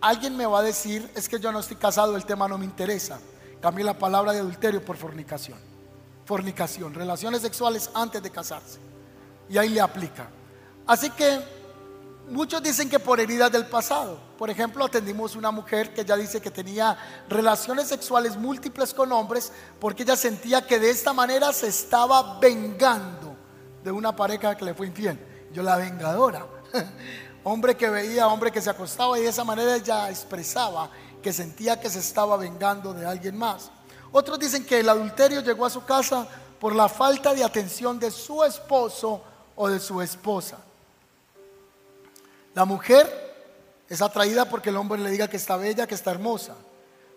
[0.00, 2.64] Alguien me va a decir, es que yo no estoy casado, el tema no me
[2.64, 3.20] interesa.
[3.60, 5.58] Cambié la palabra de adulterio por fornicación.
[6.24, 8.78] Fornicación, relaciones sexuales antes de casarse.
[9.48, 10.28] Y ahí le aplica.
[10.86, 11.40] Así que
[12.28, 14.20] muchos dicen que por heridas del pasado.
[14.38, 16.96] Por ejemplo, atendimos una mujer que ya dice que tenía
[17.28, 23.36] relaciones sexuales múltiples con hombres porque ella sentía que de esta manera se estaba vengando
[23.82, 25.18] de una pareja que le fue infiel.
[25.52, 26.46] Yo la vengadora.
[27.44, 30.90] hombre que veía, hombre que se acostaba y de esa manera ella expresaba
[31.28, 33.70] que sentía que se estaba vengando de alguien más.
[34.12, 36.26] Otros dicen que el adulterio llegó a su casa
[36.58, 39.22] por la falta de atención de su esposo
[39.54, 40.56] o de su esposa.
[42.54, 46.54] La mujer es atraída porque el hombre le diga que está bella, que está hermosa.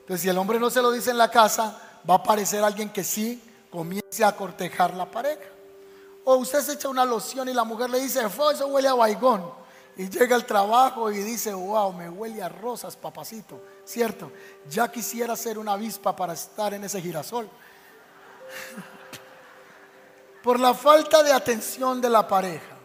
[0.02, 2.90] Entonces, si el hombre no se lo dice en la casa, va a aparecer alguien
[2.90, 5.48] que sí comience a cortejar la pareja.
[6.26, 9.61] O usted se echa una loción y la mujer le dice, eso huele a baigón
[9.98, 14.32] y llega al trabajo y dice, wow, me huele a rosas, papacito, ¿cierto?
[14.70, 17.50] Ya quisiera ser una avispa para estar en ese girasol.
[20.44, 22.78] Por la falta de atención de la pareja.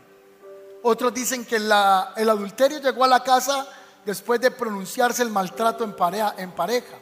[0.82, 3.66] Otros dicen que el adulterio llegó a la casa
[4.04, 6.98] después de pronunciarse el maltrato en pareja, en pareja.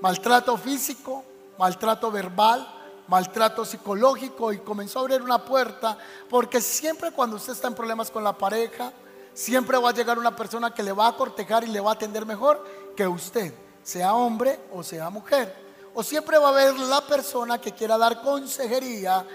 [0.00, 1.24] Maltrato físico,
[1.58, 2.66] maltrato verbal,
[3.08, 5.96] maltrato psicológico y comenzó a abrir una puerta
[6.28, 8.92] porque siempre cuando usted está en problemas con la pareja,
[9.36, 11.92] Siempre va a llegar una persona que le va a cortejar y le va a
[11.92, 12.64] atender mejor
[12.96, 15.54] que usted, sea hombre o sea mujer.
[15.94, 19.26] O siempre va a haber la persona que quiera dar consejería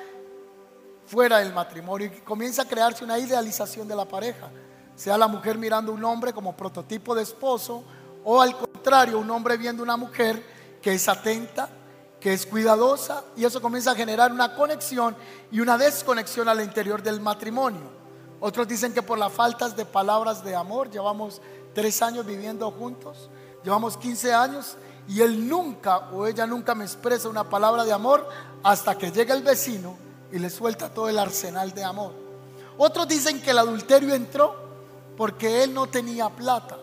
[1.05, 4.49] fuera del matrimonio y comienza a crearse una idealización de la pareja.
[4.95, 7.83] Sea la mujer mirando a un hombre como prototipo de esposo
[8.23, 10.43] o al contrario, un hombre viendo una mujer
[10.81, 11.69] que es atenta,
[12.19, 15.15] que es cuidadosa y eso comienza a generar una conexión
[15.51, 18.00] y una desconexión al interior del matrimonio.
[18.41, 21.39] Otros dicen que por las faltas de palabras de amor, llevamos
[21.75, 23.29] tres años viviendo juntos,
[23.63, 28.27] llevamos 15 años y él nunca o ella nunca me expresa una palabra de amor
[28.63, 29.95] hasta que llega el vecino
[30.31, 32.13] y le suelta todo el arsenal de amor.
[32.79, 34.55] Otros dicen que el adulterio entró
[35.15, 36.79] porque él no tenía plata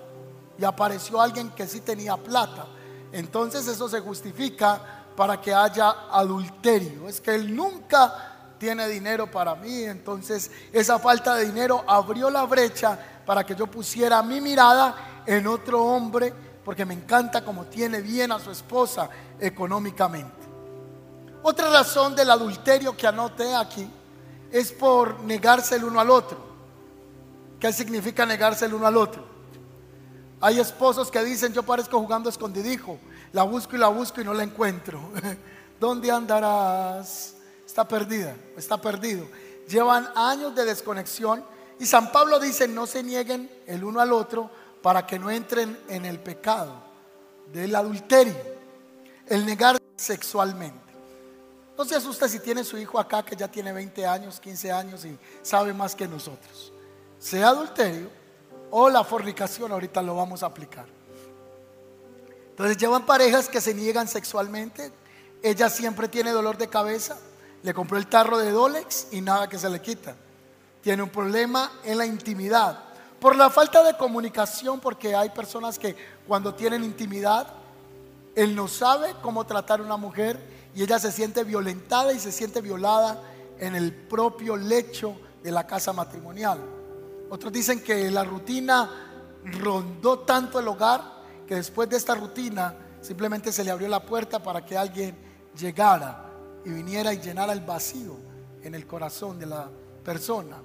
[0.57, 2.67] y apareció alguien que sí tenía plata.
[3.11, 7.09] Entonces eso se justifica para que haya adulterio.
[7.09, 9.85] Es que él nunca tiene dinero para mí.
[9.85, 15.47] Entonces esa falta de dinero abrió la brecha para que yo pusiera mi mirada en
[15.47, 16.33] otro hombre,
[16.65, 19.09] porque me encanta como tiene bien a su esposa
[19.39, 20.47] económicamente.
[21.43, 23.89] Otra razón del adulterio que anoté aquí
[24.51, 26.39] es por negarse el uno al otro.
[27.61, 29.25] ¿Qué significa negarse el uno al otro?
[30.41, 32.99] Hay esposos que dicen, yo parezco jugando escondidijo,
[33.33, 35.01] la busco y la busco y no la encuentro.
[35.81, 37.35] ¿Dónde andarás?
[37.79, 39.25] Está perdida, está perdido.
[39.69, 41.45] Llevan años de desconexión
[41.79, 44.51] y San Pablo dice, no se nieguen el uno al otro
[44.83, 46.75] para que no entren en el pecado
[47.53, 48.35] del adulterio,
[49.29, 50.93] el negar sexualmente.
[51.77, 55.05] No se asuste si tiene su hijo acá que ya tiene 20 años, 15 años
[55.05, 56.73] y sabe más que nosotros.
[57.21, 58.11] Sea adulterio
[58.73, 60.87] o la fornicación, ahorita lo vamos a aplicar.
[62.51, 64.91] Entonces llevan parejas que se niegan sexualmente,
[65.45, 67.17] ella siempre tiene dolor de cabeza,
[67.63, 70.15] le compró el tarro de Dolex y nada que se le quita.
[70.81, 72.79] Tiene un problema en la intimidad.
[73.21, 75.97] Por la falta de comunicación, porque hay personas que
[76.27, 77.49] cuando tienen intimidad,
[78.37, 80.39] él no sabe cómo tratar a una mujer
[80.75, 83.21] y ella se siente violentada y se siente violada
[83.59, 86.61] en el propio lecho de la casa matrimonial.
[87.29, 88.89] Otros dicen que la rutina
[89.45, 91.03] rondó tanto el hogar
[91.47, 95.17] que después de esta rutina simplemente se le abrió la puerta para que alguien
[95.59, 96.28] llegara
[96.69, 98.17] y viniera y llenara el vacío
[98.63, 99.69] en el corazón de la
[100.05, 100.59] persona.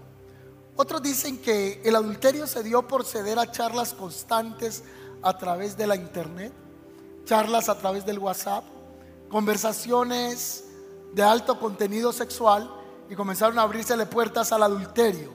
[0.76, 4.84] Otros dicen que el adulterio se dio por ceder a charlas constantes
[5.22, 6.52] a través de la internet,
[7.26, 8.64] charlas a través del WhatsApp,
[9.30, 10.66] conversaciones
[11.14, 12.70] de alto contenido sexual
[13.10, 15.32] y comenzaron a abrírsele puertas al adulterio.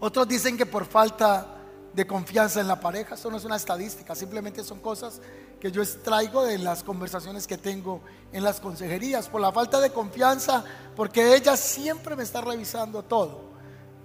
[0.00, 1.57] Otros dicen que por falta
[1.98, 3.16] de confianza en la pareja.
[3.16, 5.20] Esto no es una estadística, simplemente son cosas
[5.58, 8.00] que yo extraigo de las conversaciones que tengo
[8.32, 9.28] en las consejerías.
[9.28, 10.64] Por la falta de confianza,
[10.94, 13.48] porque ella siempre me está revisando todo.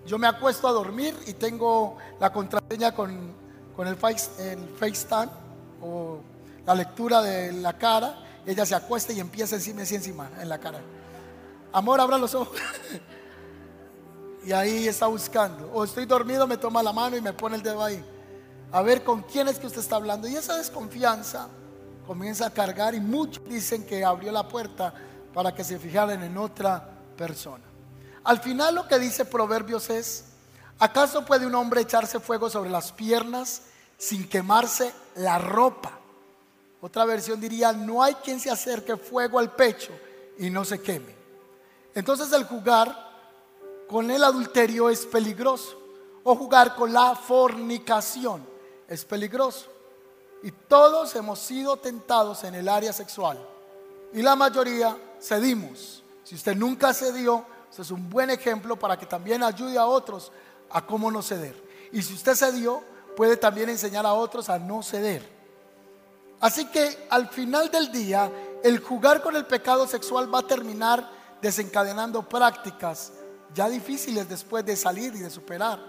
[0.08, 3.32] Yo me acuesto a dormir y tengo la contraseña con,
[3.76, 5.30] con el, face, el FaceTime
[5.84, 6.18] o
[6.66, 10.82] la lectura de la cara ella se acuesta y empieza encima, encima, en la cara.
[11.72, 12.58] Amor, abra los ojos.
[14.46, 15.70] y ahí está buscando.
[15.74, 18.04] O estoy dormido, me toma la mano y me pone el dedo ahí.
[18.72, 20.28] A ver con quién es que usted está hablando.
[20.28, 21.48] Y esa desconfianza
[22.06, 24.94] comienza a cargar y muchos dicen que abrió la puerta
[25.34, 26.88] para que se fijaran en otra
[27.18, 27.64] persona.
[28.24, 30.26] Al final lo que dice Proverbios es,
[30.80, 33.64] ¿acaso puede un hombre echarse fuego sobre las piernas
[33.98, 36.00] sin quemarse la ropa?
[36.82, 39.92] Otra versión diría, no hay quien se acerque fuego al pecho
[40.38, 41.16] y no se queme.
[41.96, 43.13] Entonces el jugar
[43.94, 45.80] con el adulterio es peligroso.
[46.24, 48.44] O jugar con la fornicación
[48.88, 49.68] es peligroso.
[50.42, 53.38] Y todos hemos sido tentados en el área sexual.
[54.12, 56.02] Y la mayoría cedimos.
[56.24, 57.46] Si usted nunca cedió,
[57.78, 60.32] es un buen ejemplo para que también ayude a otros
[60.72, 61.56] a cómo no ceder.
[61.92, 62.82] Y si usted cedió,
[63.16, 65.22] puede también enseñar a otros a no ceder.
[66.40, 68.32] Así que al final del día,
[68.64, 71.08] el jugar con el pecado sexual va a terminar
[71.44, 73.12] desencadenando prácticas
[73.54, 75.80] ya difíciles después de salir y de superar.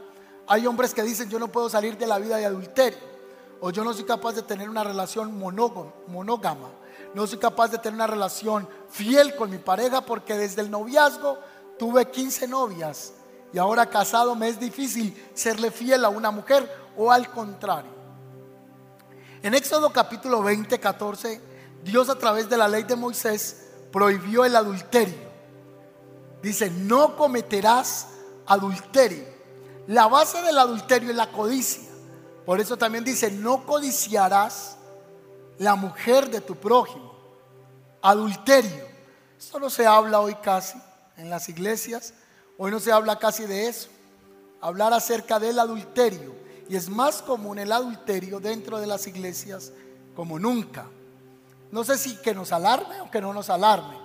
[0.47, 3.15] Hay hombres que dicen yo no puedo salir de la vida de adulterio
[3.61, 6.69] o yo no soy capaz de tener una relación monógama,
[7.15, 11.39] no soy capaz de tener una relación fiel con mi pareja porque desde el noviazgo
[11.79, 13.15] tuve 15 novias
[13.53, 17.93] y ahora casado me es difícil serle fiel a una mujer o al contrario.
[19.43, 21.41] En Éxodo capítulo 20, 14,
[21.85, 25.24] Dios a través de la ley de Moisés prohibió el adulterio.
[26.45, 28.09] Dice, no cometerás
[28.45, 29.25] adulterio.
[29.87, 31.89] La base del adulterio es la codicia.
[32.45, 34.77] Por eso también dice, no codiciarás
[35.57, 37.15] la mujer de tu prójimo.
[38.03, 38.85] Adulterio.
[39.39, 40.79] Esto no se habla hoy casi
[41.17, 42.13] en las iglesias.
[42.59, 43.89] Hoy no se habla casi de eso.
[44.61, 46.35] Hablar acerca del adulterio.
[46.69, 49.73] Y es más común el adulterio dentro de las iglesias
[50.15, 50.85] como nunca.
[51.71, 54.04] No sé si que nos alarme o que no nos alarme.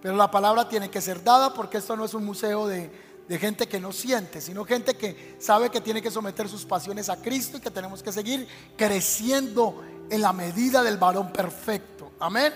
[0.00, 2.90] Pero la palabra tiene que ser dada porque esto no es un museo de,
[3.28, 7.16] gente que no siente, sino gente que sabe que tiene que someter sus pasiones a
[7.20, 8.46] Cristo y que tenemos que seguir
[8.76, 12.12] creciendo en la medida del varón perfecto.
[12.20, 12.54] Amén.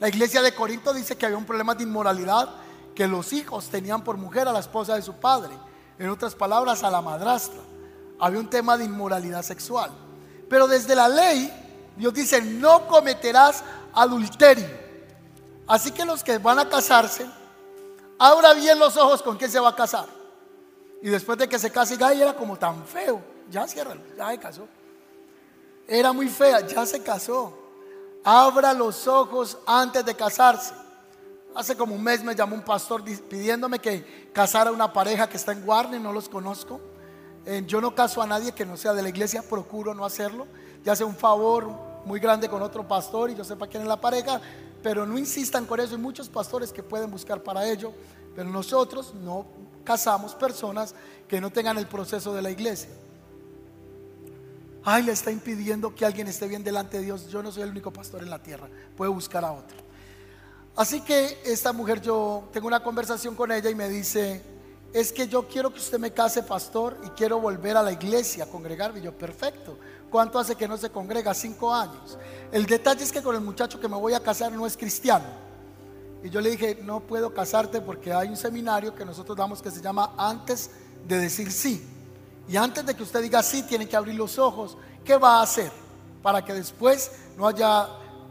[0.00, 2.48] La iglesia de Corinto dice que había un problema de inmoralidad
[2.94, 5.54] que los hijos tenían por mujer a la esposa de su padre.
[5.98, 7.60] En otras palabras, a la madrastra.
[8.18, 9.90] Había un tema de inmoralidad sexual.
[10.48, 11.52] Pero desde la ley,
[11.96, 13.62] Dios dice, no cometerás
[13.92, 14.83] adulterio.
[15.66, 17.26] Así que los que van a casarse,
[18.18, 20.06] abra bien los ojos con quién se va a casar.
[21.02, 23.22] Y después de que se case, y era como tan feo.
[23.50, 24.68] Ya cierra, ya se casó.
[25.86, 27.58] Era muy fea, ya se casó.
[28.24, 30.74] Abra los ojos antes de casarse.
[31.54, 35.52] Hace como un mes me llamó un pastor pidiéndome que casara una pareja que está
[35.52, 36.80] en Warner, no los conozco.
[37.46, 40.46] Eh, yo no caso a nadie que no sea de la iglesia, procuro no hacerlo.
[40.82, 41.68] Ya sea un favor
[42.04, 44.40] muy grande con otro pastor y yo sepa quién es la pareja,
[44.84, 45.94] pero no insistan con eso.
[45.94, 47.94] Hay muchos pastores que pueden buscar para ello,
[48.36, 49.46] pero nosotros no
[49.82, 50.94] casamos personas
[51.26, 52.90] que no tengan el proceso de la iglesia.
[54.84, 57.28] Ay, le está impidiendo que alguien esté bien delante de Dios.
[57.28, 58.68] Yo no soy el único pastor en la tierra.
[58.94, 59.78] Puede buscar a otro.
[60.76, 64.42] Así que esta mujer, yo tengo una conversación con ella y me dice,
[64.92, 68.44] es que yo quiero que usted me case pastor y quiero volver a la iglesia,
[68.44, 68.98] a congregarme.
[68.98, 69.78] Y yo, perfecto.
[70.14, 71.34] ¿Cuánto hace que no se congrega?
[71.34, 72.16] Cinco años.
[72.52, 75.24] El detalle es que con el muchacho que me voy a casar no es cristiano.
[76.22, 79.72] Y yo le dije, no puedo casarte porque hay un seminario que nosotros damos que
[79.72, 80.70] se llama antes
[81.08, 81.84] de decir sí.
[82.46, 84.78] Y antes de que usted diga sí, tiene que abrir los ojos.
[85.04, 85.72] ¿Qué va a hacer?
[86.22, 87.88] Para que después no haya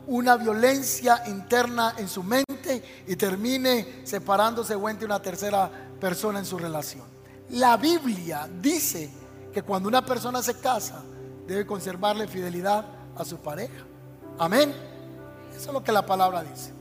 [0.07, 6.45] una violencia interna en su mente y termine separándose o entre una tercera persona en
[6.45, 7.03] su relación.
[7.49, 9.11] La Biblia dice
[9.53, 11.03] que cuando una persona se casa,
[11.47, 12.85] debe conservarle fidelidad
[13.15, 13.85] a su pareja.
[14.37, 14.73] Amén.
[15.55, 16.73] Eso es lo que la palabra dice.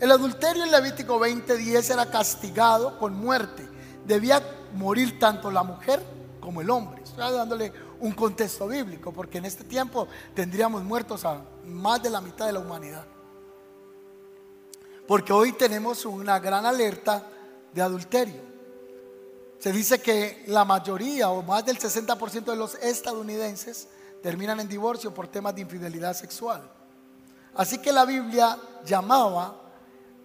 [0.00, 3.68] El adulterio en Levítico 20:10 era castigado con muerte.
[4.06, 4.42] Debía
[4.74, 6.02] morir tanto la mujer
[6.40, 7.02] como el hombre.
[7.02, 12.20] Estoy dándole un contexto bíblico, porque en este tiempo tendríamos muertos a más de la
[12.20, 13.04] mitad de la humanidad.
[15.06, 17.26] Porque hoy tenemos una gran alerta
[17.72, 18.40] de adulterio.
[19.58, 23.88] Se dice que la mayoría o más del 60% de los estadounidenses
[24.22, 26.62] terminan en divorcio por temas de infidelidad sexual.
[27.54, 29.54] Así que la Biblia llamaba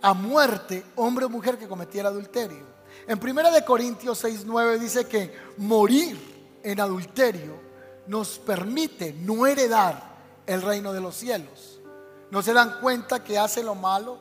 [0.02, 2.74] a muerte hombre o mujer que cometiera adulterio.
[3.08, 7.60] En 1 de Corintios 6, 9 dice que morir en adulterio
[8.08, 10.14] nos permite no heredar
[10.46, 11.82] el reino de los cielos.
[12.30, 14.20] No se dan cuenta que hace lo malo,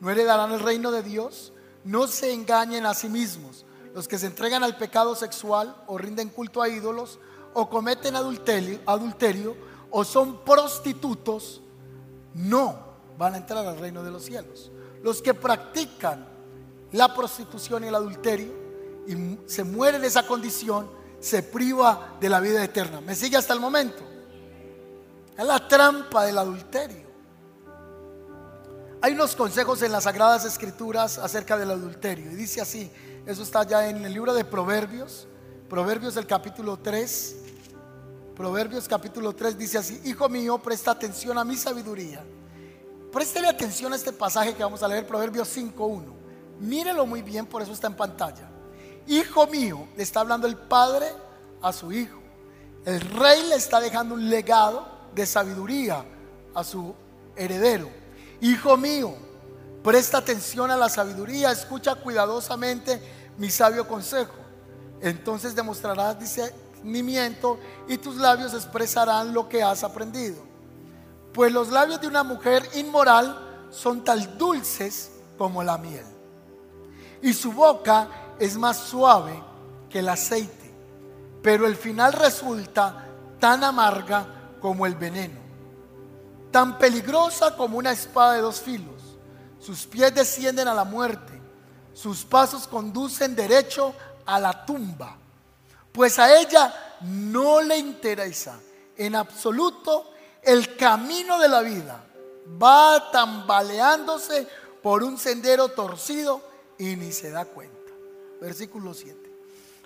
[0.00, 1.52] no heredarán el reino de Dios.
[1.84, 3.64] No se engañen a sí mismos.
[3.94, 7.18] Los que se entregan al pecado sexual o rinden culto a ídolos
[7.54, 9.56] o cometen adulterio, adulterio
[9.90, 11.60] o son prostitutos,
[12.34, 12.78] no
[13.18, 14.70] van a entrar al reino de los cielos.
[15.02, 16.26] Los que practican
[16.92, 18.52] la prostitución y el adulterio
[19.06, 20.88] y se muere de esa condición,
[21.18, 23.00] se priva de la vida eterna.
[23.00, 24.02] ¿Me sigue hasta el momento?
[25.36, 27.10] Es la trampa del adulterio.
[29.02, 32.30] Hay unos consejos en las Sagradas Escrituras acerca del adulterio.
[32.30, 32.90] Y dice así,
[33.26, 35.26] eso está ya en el libro de Proverbios,
[35.68, 37.36] Proverbios del capítulo 3.
[38.40, 42.24] Proverbios capítulo 3 dice así, Hijo mío, presta atención a mi sabiduría.
[43.12, 46.04] Préstele atención a este pasaje que vamos a leer, Proverbios 5.1.
[46.58, 48.48] Mírelo muy bien, por eso está en pantalla.
[49.06, 51.08] Hijo mío, le está hablando el padre
[51.60, 52.18] a su hijo.
[52.86, 56.02] El rey le está dejando un legado de sabiduría
[56.54, 56.94] a su
[57.36, 57.90] heredero.
[58.40, 59.16] Hijo mío,
[59.84, 63.02] presta atención a la sabiduría, escucha cuidadosamente
[63.36, 64.32] mi sabio consejo.
[65.02, 66.18] Entonces demostrarás
[66.82, 67.58] discernimiento
[67.88, 70.42] y tus labios expresarán lo que has aprendido.
[71.32, 76.06] Pues los labios de una mujer inmoral son tan dulces como la miel.
[77.22, 78.08] Y su boca
[78.38, 79.42] es más suave
[79.88, 80.74] que el aceite.
[81.42, 83.06] Pero el final resulta
[83.38, 84.26] tan amarga
[84.60, 85.40] como el veneno
[86.50, 89.00] tan peligrosa como una espada de dos filos.
[89.58, 91.40] Sus pies descienden a la muerte,
[91.92, 93.94] sus pasos conducen derecho
[94.26, 95.16] a la tumba,
[95.92, 98.60] pues a ella no le interesa
[98.96, 102.04] en absoluto el camino de la vida.
[102.60, 104.46] Va tambaleándose
[104.82, 106.42] por un sendero torcido
[106.78, 107.76] y ni se da cuenta.
[108.40, 109.30] Versículo 7.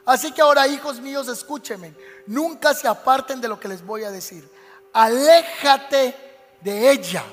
[0.07, 1.95] Así que ahora, hijos míos, escúchenme.
[2.27, 4.49] Nunca se aparten de lo que les voy a decir.
[4.93, 6.15] Aléjate
[6.61, 7.25] de ella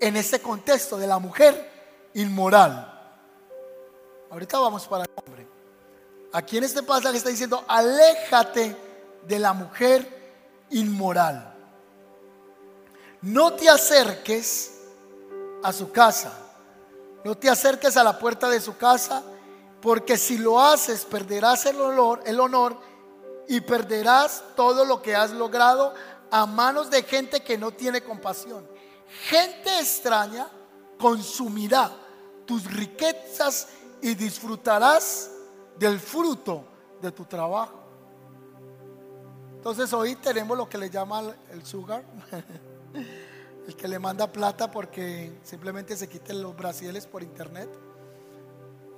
[0.00, 1.70] en este contexto de la mujer
[2.14, 2.88] inmoral.
[4.30, 5.04] Ahorita vamos para.
[6.32, 8.76] Aquí en este pasaje está diciendo, aléjate
[9.26, 11.54] de la mujer inmoral.
[13.20, 14.72] No te acerques
[15.62, 16.32] a su casa.
[17.24, 19.22] No te acerques a la puerta de su casa,
[19.80, 21.76] porque si lo haces perderás el
[22.24, 22.80] el honor
[23.46, 25.94] y perderás todo lo que has logrado
[26.30, 28.66] a manos de gente que no tiene compasión.
[29.28, 30.48] Gente extraña
[30.98, 31.92] consumirá
[32.46, 33.68] tus riquezas
[34.00, 35.31] y disfrutarás
[35.78, 36.64] del fruto
[37.00, 37.80] de tu trabajo.
[39.56, 42.04] Entonces hoy tenemos lo que le llama el sugar,
[43.66, 47.68] el que le manda plata porque simplemente se quiten los brasiles por internet.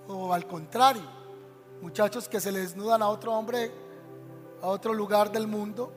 [0.09, 1.09] O al contrario,
[1.81, 3.71] muchachos que se le desnudan a otro hombre,
[4.63, 5.93] a otro lugar del mundo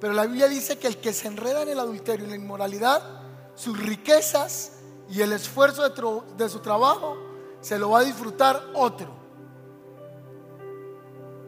[0.00, 3.02] pero la Biblia dice que el que se enreda en el adulterio y la inmoralidad,
[3.54, 4.72] sus riquezas
[5.08, 7.16] y el esfuerzo de, su trabajo
[7.60, 9.08] se lo va a disfrutar otro.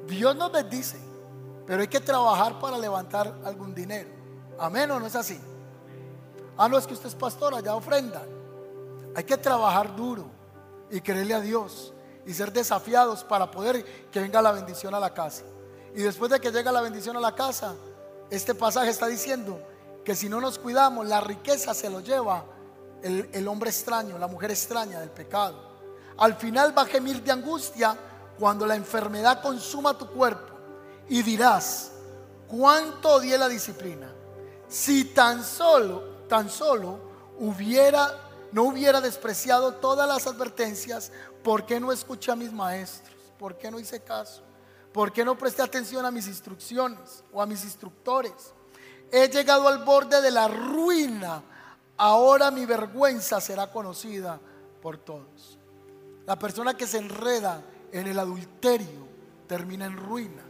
[0.08, 0.98] Dios nos bendice,
[1.66, 4.08] pero hay que trabajar para levantar algún dinero.
[4.58, 5.38] Amén o no es así.
[6.56, 8.22] Ah, no es que usted es pastor, allá ofrenda.
[9.14, 10.26] Hay que trabajar duro
[10.90, 11.92] y creerle a Dios
[12.26, 15.44] y ser desafiados para poder que venga la bendición a la casa.
[15.94, 17.74] Y después de que llega la bendición a la casa,
[18.30, 19.60] este pasaje está diciendo
[20.04, 22.44] que si no nos cuidamos, la riqueza se lo lleva
[23.02, 25.68] el, hombre extraño, la mujer extraña del pecado.
[26.16, 27.96] Al final va a gemir de angustia
[28.38, 30.54] cuando la enfermedad consuma tu cuerpo
[31.08, 31.92] y dirás,
[32.46, 34.12] ¿cuánto odié la disciplina?
[34.68, 37.00] Si tan solo, tan solo
[37.38, 38.14] hubiera,
[38.52, 41.10] no hubiera despreciado todas las advertencias,
[41.42, 43.16] ¿por qué no escuché a mis maestros?
[43.38, 44.42] ¿Por qué no hice caso?
[44.92, 48.52] ¿Por qué no presté atención a mis instrucciones o a mis instructores?
[49.10, 51.42] He llegado al borde de la ruina.
[51.96, 54.38] Ahora mi vergüenza será conocida
[54.82, 55.58] por todos.
[56.26, 59.08] La persona que se enreda en el adulterio
[59.46, 60.42] termina en ruina.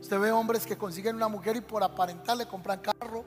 [0.00, 3.24] Usted ve hombres que consiguen una mujer y por aparentar le compran carro,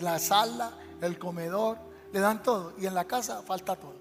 [0.00, 1.78] la sala, el comedor,
[2.12, 3.96] le dan todo y en la casa falta todo.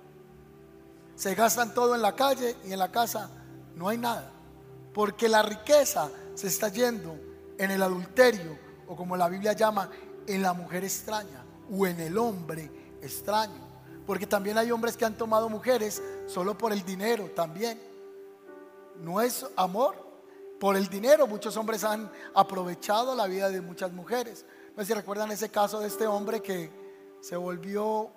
[1.15, 3.29] Se gastan todo en la calle y en la casa
[3.75, 4.31] no hay nada.
[4.93, 7.15] Porque la riqueza se está yendo
[7.57, 8.57] en el adulterio
[8.88, 9.89] o como la Biblia llama,
[10.25, 12.69] en la mujer extraña o en el hombre
[13.01, 13.67] extraño.
[14.05, 17.79] Porque también hay hombres que han tomado mujeres solo por el dinero también.
[19.01, 20.08] No es amor,
[20.60, 21.27] por el dinero.
[21.27, 24.46] Muchos hombres han aprovechado la vida de muchas mujeres.
[24.75, 26.70] No sé si recuerdan ese caso de este hombre que
[27.22, 28.10] se volvió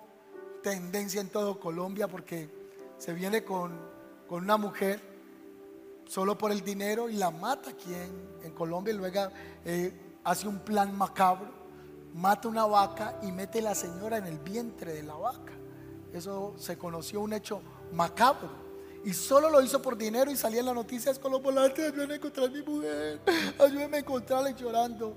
[0.61, 2.49] tendencia en todo Colombia porque
[2.97, 3.79] se viene con,
[4.27, 5.01] con una mujer
[6.05, 9.29] solo por el dinero y la mata aquí en, Colombia y luego
[9.65, 11.49] eh, hace un plan macabro,
[12.13, 15.53] mata una vaca y mete la señora en el vientre de la vaca.
[16.13, 17.61] Eso se conoció un hecho
[17.93, 18.70] macabro.
[19.03, 22.13] Y solo lo hizo por dinero y salía en las noticias con los volantes, ayúdenme
[22.13, 23.19] a encontrar a mi mujer,
[23.59, 25.15] ayúdenme a encontrarla llorando.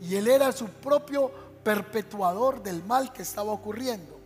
[0.00, 1.30] Y él era su propio
[1.62, 4.20] perpetuador del mal que estaba ocurriendo.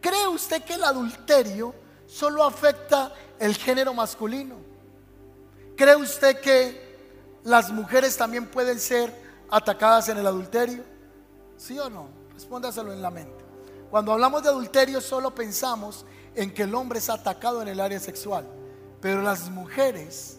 [0.00, 1.74] ¿Cree usted que el adulterio
[2.06, 4.56] solo afecta el género masculino?
[5.76, 6.92] ¿Cree usted que
[7.44, 9.12] las mujeres también pueden ser
[9.50, 10.82] atacadas en el adulterio?
[11.56, 12.08] ¿Sí o no?
[12.34, 13.44] Respóndaselo en la mente.
[13.90, 16.04] Cuando hablamos de adulterio solo pensamos
[16.34, 18.46] en que el hombre es atacado en el área sexual,
[19.00, 20.38] pero las mujeres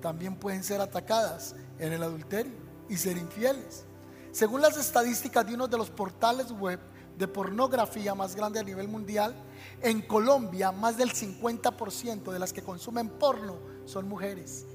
[0.00, 2.52] también pueden ser atacadas en el adulterio
[2.88, 3.84] y ser infieles.
[4.32, 6.78] Según las estadísticas de uno de los portales web
[7.16, 9.34] de pornografía más grande a nivel mundial,
[9.82, 14.66] en Colombia más del 50% de las que consumen porno son mujeres,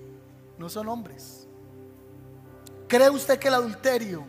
[0.58, 1.48] no son hombres.
[2.88, 4.26] ¿Cree usted que el adulterio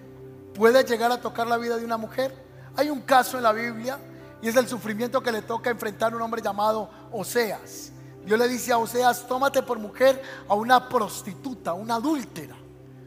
[0.54, 2.34] puede llegar a tocar la vida de una mujer?
[2.74, 3.98] Hay un caso en la Biblia
[4.42, 7.92] y es el sufrimiento que le toca enfrentar a un hombre llamado Oseas.
[8.24, 12.56] Dios le dice a Oseas, tómate por mujer a una prostituta, una adúltera.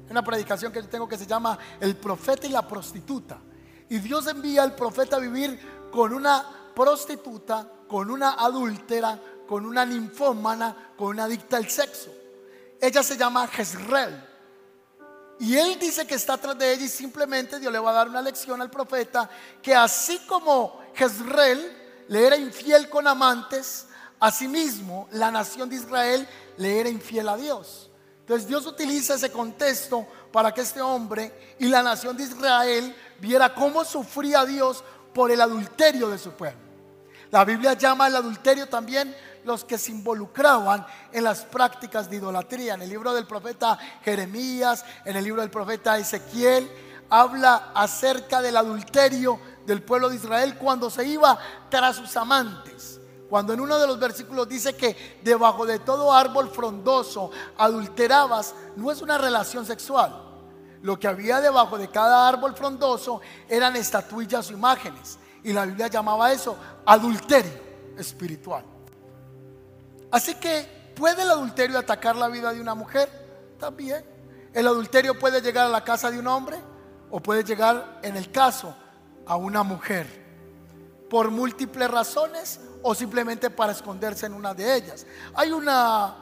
[0.10, 3.38] Una predicación que yo tengo que se llama El profeta y la prostituta.
[3.90, 5.60] Y Dios envía al profeta a vivir
[5.92, 6.44] con una
[6.74, 12.10] prostituta, con una adúltera, con una ninfómana, con una adicta al sexo.
[12.82, 14.30] Ella se llama Jezreel.
[15.40, 18.10] Y él dice que está atrás de ella y simplemente Dios le va a dar
[18.10, 19.30] una lección al profeta
[19.62, 21.77] que así como Jezreel
[22.10, 23.88] le era infiel con amantes,
[24.20, 26.27] Asimismo, la nación de Israel
[26.58, 27.89] le era infiel a Dios.
[28.20, 33.56] Entonces Dios utiliza ese contexto para que este hombre y la nación de Israel viera
[33.56, 36.60] cómo sufría Dios por el adulterio de su pueblo.
[37.32, 39.15] La Biblia llama al adulterio también
[39.46, 42.74] los que se involucraban en las prácticas de idolatría.
[42.74, 46.70] En el libro del profeta Jeremías, en el libro del profeta Ezequiel,
[47.10, 49.39] habla acerca del adulterio
[49.70, 51.38] del pueblo de Israel cuando se iba
[51.70, 53.00] tras sus amantes.
[53.30, 58.92] Cuando en uno de los versículos dice que debajo de todo árbol frondoso adulterabas, no
[58.92, 60.24] es una relación sexual.
[60.82, 65.20] Lo que había debajo de cada árbol frondoso eran estatuillas o imágenes.
[65.44, 67.62] Y la Biblia llamaba eso adulterio
[67.96, 68.66] espiritual.
[70.10, 73.08] Así que, ¿puede el adulterio atacar la vida de una mujer?
[73.60, 74.04] También.
[74.52, 76.58] El adulterio puede llegar a la casa de un hombre
[77.12, 78.74] o puede llegar, en el caso,
[79.30, 80.28] a una mujer.
[81.10, 85.06] Por múltiples razones o simplemente para esconderse en una de ellas.
[85.36, 86.15] Hay una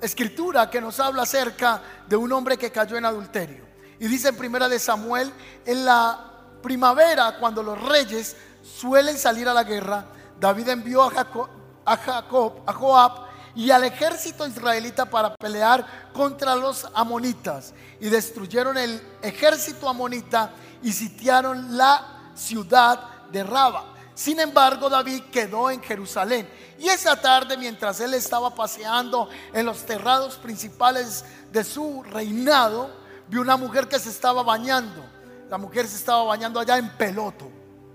[0.00, 3.64] escritura que nos habla acerca de un hombre que cayó en adulterio.
[3.98, 5.32] Y dice en primera de Samuel,
[5.64, 6.18] en la
[6.62, 10.06] primavera, cuando los reyes suelen salir a la guerra,
[10.38, 11.48] David envió a Jacob,
[11.84, 13.12] a, Jacob, a Joab
[13.54, 17.74] y al ejército israelita para pelear contra los amonitas.
[18.00, 20.50] Y destruyeron el ejército amonita
[20.82, 23.84] y sitiaron la ciudad de Raba.
[24.14, 26.48] Sin embargo, David quedó en Jerusalén.
[26.78, 32.90] Y esa tarde, mientras él estaba paseando en los terrados principales de su reinado,
[33.28, 35.04] vio una mujer que se estaba bañando.
[35.48, 37.50] La mujer se estaba bañando allá en peloto.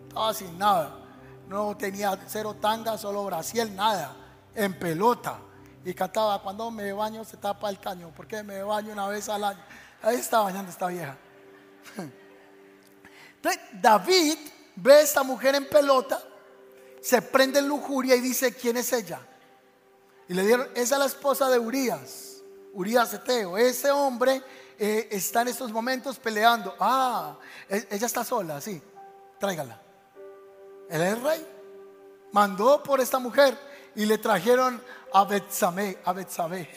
[0.08, 0.95] Estaba sin nada.
[1.47, 4.15] No tenía cero tanga, solo braciel, nada.
[4.53, 5.38] En pelota.
[5.84, 8.12] Y cantaba, cuando me baño se tapa el caño.
[8.15, 9.60] porque me baño una vez al año?
[10.01, 11.15] Ahí estaba bañando esta vieja.
[13.81, 14.38] David
[14.75, 16.21] ve a esta mujer en pelota,
[17.01, 19.19] se prende en lujuria y dice, ¿quién es ella?
[20.27, 22.41] Y le dieron, esa es la esposa de Urias,
[22.73, 23.58] Urias Eteo.
[23.58, 24.41] Ese hombre
[24.77, 26.75] eh, está en estos momentos peleando.
[26.79, 27.38] Ah,
[27.69, 28.81] e, ella está sola, sí,
[29.39, 29.81] tráigala.
[30.89, 31.47] Él es el rey.
[32.31, 33.58] Mandó por esta mujer
[33.95, 34.81] y le trajeron
[35.15, 36.67] a Betsabé, a Betsabé.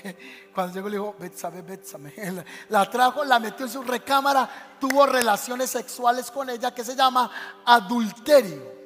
[0.55, 2.44] Cuando llegó le dijo, Betsabé, Betsabé.
[2.68, 4.48] La trajo, la metió en su recámara,
[4.81, 7.29] tuvo relaciones sexuales con ella que se llama
[7.64, 8.79] adulterio.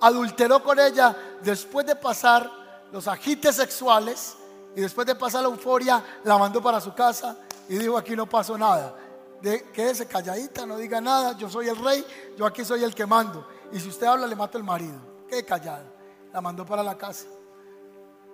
[0.00, 2.50] Adulteró con ella después de pasar
[2.90, 4.36] los agites sexuales
[4.74, 7.36] y después de pasar la euforia, la mandó para su casa
[7.68, 8.92] y dijo, aquí no pasó nada.
[9.40, 12.04] De, quédese calladita, no diga nada, yo soy el rey,
[12.36, 13.46] yo aquí soy el que mando.
[13.70, 14.98] Y si usted habla, le mato el marido.
[15.28, 15.84] Quede callada.
[16.32, 17.26] La mandó para la casa.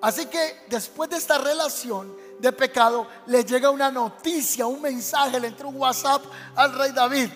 [0.03, 5.47] Así que después de esta relación de pecado, le llega una noticia, un mensaje, le
[5.47, 6.25] entra un WhatsApp
[6.57, 7.31] al rey David.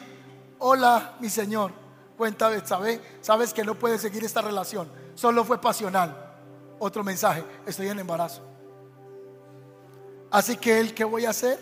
[0.58, 1.70] Hola, mi señor.
[2.16, 3.00] Cuenta, ¿sabes?
[3.20, 4.90] Sabes que no puede seguir esta relación.
[5.14, 6.34] Solo fue pasional.
[6.80, 8.42] Otro mensaje, estoy en embarazo.
[10.32, 11.60] Así que él, ¿qué voy a hacer?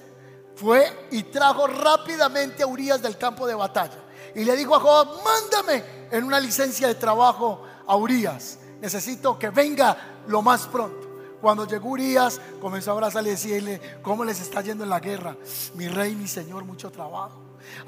[0.57, 3.99] Fue y trajo rápidamente a Urias del campo de batalla.
[4.35, 8.59] Y le dijo a Joab, mándame en una licencia de trabajo a Urias.
[8.81, 11.05] Necesito que venga lo más pronto.
[11.41, 15.37] Cuando llegó Urias, comenzó a abrazarle y decirle cómo les está yendo en la guerra.
[15.75, 17.39] Mi rey, mi señor, mucho trabajo.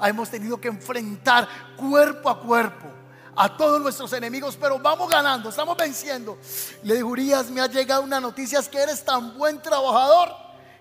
[0.03, 2.87] Hemos tenido que enfrentar cuerpo a cuerpo
[3.35, 6.39] a todos nuestros enemigos, pero vamos ganando, estamos venciendo.
[6.83, 10.29] Le dijo Urias, me ha llegado una noticia, es que eres tan buen trabajador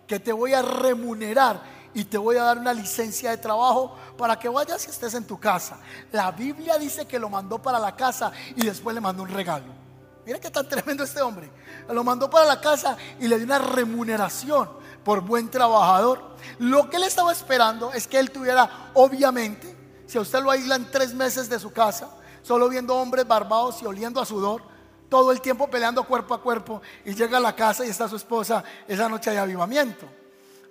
[0.07, 1.61] que te voy a remunerar
[1.93, 5.27] y te voy a dar una licencia de trabajo para que vayas y estés en
[5.27, 5.79] tu casa.
[6.13, 9.86] La Biblia dice que lo mandó para la casa y después le mandó un regalo.
[10.27, 11.49] Mira qué tan tremendo este hombre.
[11.89, 14.69] Lo mandó para la casa y le dio una remuneración
[15.05, 16.21] por buen trabajador.
[16.59, 20.91] Lo que él estaba esperando es que él tuviera, obviamente, si a usted lo aíslan
[20.91, 22.11] tres meses de su casa,
[22.43, 24.63] solo viendo hombres barbados y oliendo a sudor,
[25.09, 28.17] todo el tiempo peleando cuerpo a cuerpo, y llega a la casa y está su
[28.17, 30.07] esposa esa noche de avivamiento.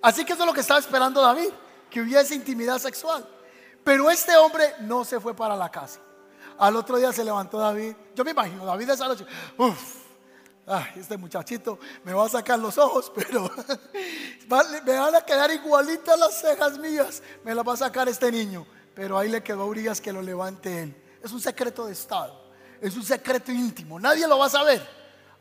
[0.02, 1.48] Así que eso es lo que estaba esperando David,
[1.88, 3.26] que hubiese intimidad sexual.
[3.82, 6.00] Pero este hombre no se fue para la casa.
[6.58, 7.94] Al otro día se levantó David.
[8.14, 9.26] Yo me imagino, David esa noche,
[9.58, 10.06] uff,
[10.96, 13.50] este muchachito me va a sacar los ojos, pero
[14.84, 17.22] me van a quedar igualitas las cejas mías.
[17.44, 18.66] Me las va a sacar este niño.
[18.94, 20.96] Pero ahí le quedó a Urias que lo levante él.
[21.22, 22.46] Es un secreto de Estado.
[22.80, 24.00] Es un secreto íntimo.
[24.00, 24.82] Nadie lo va a saber.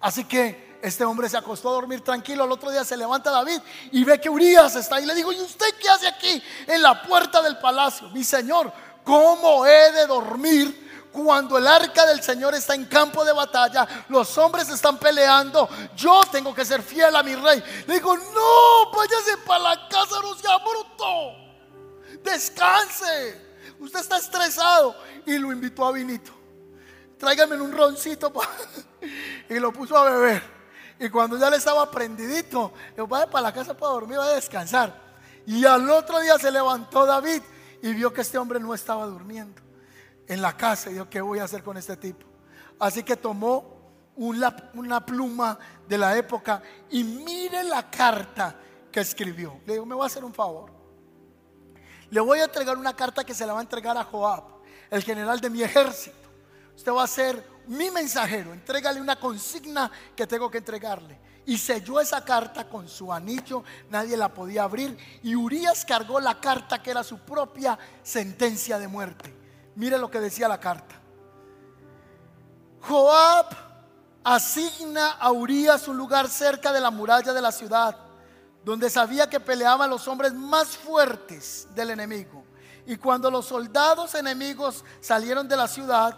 [0.01, 2.43] Así que este hombre se acostó a dormir tranquilo.
[2.43, 3.59] Al otro día se levanta David
[3.91, 5.05] y ve que Urias está ahí.
[5.05, 8.09] Le digo, ¿y usted qué hace aquí en la puerta del palacio?
[8.09, 8.71] Mi señor,
[9.03, 10.84] ¿cómo he de dormir?
[11.15, 16.21] Cuando el arca del Señor está en campo de batalla, los hombres están peleando, yo
[16.29, 17.63] tengo que ser fiel a mi rey.
[17.87, 22.21] Le digo, no, váyase para la casa, no sea bruto.
[22.21, 23.55] Descanse.
[23.79, 24.93] Usted está estresado.
[25.25, 26.33] Y lo invitó a vinito.
[27.17, 28.33] Tráigame un roncito.
[29.49, 30.43] y lo puso a beber.
[30.99, 34.31] Y cuando ya le estaba prendidito, le dijo, vaya para la casa para dormir, vaya
[34.31, 35.01] a descansar.
[35.45, 37.41] Y al otro día se levantó David
[37.81, 39.64] y vio que este hombre no estaba durmiendo
[40.27, 42.25] en la casa y dijo, ¿qué voy a hacer con este tipo?
[42.79, 43.75] Así que tomó
[44.15, 45.57] una, una pluma
[45.87, 48.55] de la época y mire la carta
[48.91, 49.59] que escribió.
[49.65, 50.71] Le digo, me voy a hacer un favor.
[52.09, 54.43] Le voy a entregar una carta que se la va a entregar a Joab,
[54.89, 56.15] el general de mi ejército.
[56.75, 58.53] Usted va a ser mi mensajero.
[58.53, 61.19] Entrégale una consigna que tengo que entregarle.
[61.45, 64.97] Y selló esa carta con su anillo, nadie la podía abrir.
[65.23, 69.44] Y Urias cargó la carta que era su propia sentencia de muerte.
[69.75, 70.95] Mire lo que decía la carta.
[72.81, 73.47] Joab
[74.23, 77.97] asigna a Urias un lugar cerca de la muralla de la ciudad,
[78.63, 82.43] donde sabía que peleaban los hombres más fuertes del enemigo.
[82.85, 86.17] Y cuando los soldados enemigos salieron de la ciudad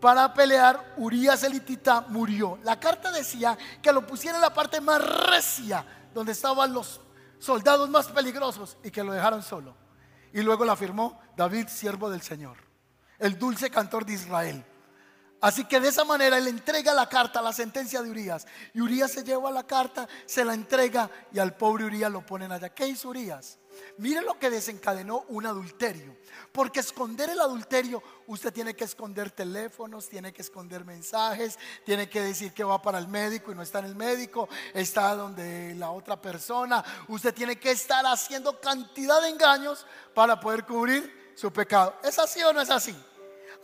[0.00, 2.58] para pelear, Urias elitita murió.
[2.64, 7.00] La carta decía que lo pusiera en la parte más recia, donde estaban los
[7.38, 9.74] soldados más peligrosos, y que lo dejaron solo.
[10.32, 12.69] Y luego la firmó David, siervo del Señor
[13.20, 14.64] el dulce cantor de Israel.
[15.40, 18.46] Así que de esa manera él entrega la carta, la sentencia de Urias.
[18.74, 22.52] Y Urias se lleva la carta, se la entrega y al pobre Urias lo ponen
[22.52, 22.68] allá.
[22.68, 23.58] ¿Qué hizo Urias?
[23.96, 26.14] Mire lo que desencadenó un adulterio.
[26.52, 32.20] Porque esconder el adulterio, usted tiene que esconder teléfonos, tiene que esconder mensajes, tiene que
[32.20, 35.90] decir que va para el médico y no está en el médico, está donde la
[35.90, 36.84] otra persona.
[37.08, 41.94] Usted tiene que estar haciendo cantidad de engaños para poder cubrir su pecado.
[42.04, 42.94] ¿Es así o no es así?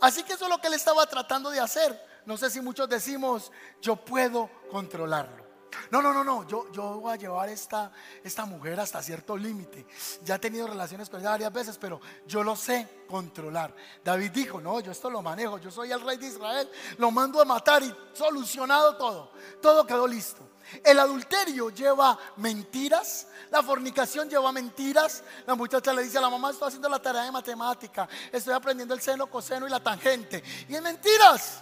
[0.01, 1.99] Así que eso es lo que él estaba tratando de hacer.
[2.25, 5.47] No sé si muchos decimos, yo puedo controlarlo.
[5.91, 7.91] No, no, no, no, yo, yo voy a llevar esta,
[8.23, 9.85] esta mujer hasta cierto límite.
[10.23, 13.73] Ya he tenido relaciones con ella varias veces, pero yo lo sé controlar.
[14.03, 17.41] David dijo, no, yo esto lo manejo, yo soy el rey de Israel, lo mando
[17.41, 19.31] a matar y solucionado todo.
[19.61, 20.56] Todo quedó listo.
[20.83, 25.23] El adulterio lleva mentiras, la fornicación lleva mentiras.
[25.45, 28.93] La muchacha le dice a la mamá, estoy haciendo la tarea de matemática, estoy aprendiendo
[28.93, 30.43] el seno, coseno y la tangente.
[30.67, 31.61] Y en mentiras.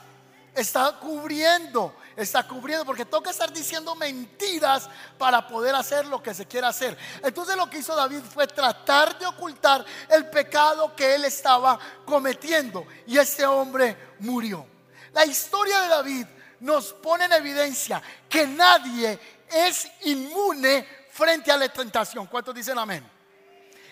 [0.55, 6.45] Está cubriendo, está cubriendo, porque toca estar diciendo mentiras para poder hacer lo que se
[6.45, 6.97] quiera hacer.
[7.21, 12.87] Entonces lo que hizo David fue tratar de ocultar el pecado que él estaba cometiendo.
[13.05, 14.65] Y este hombre murió.
[15.11, 16.25] La historia de David
[16.59, 19.19] nos pone en evidencia que nadie
[19.51, 22.27] es inmune frente a la tentación.
[22.27, 23.09] ¿Cuántos dicen amén?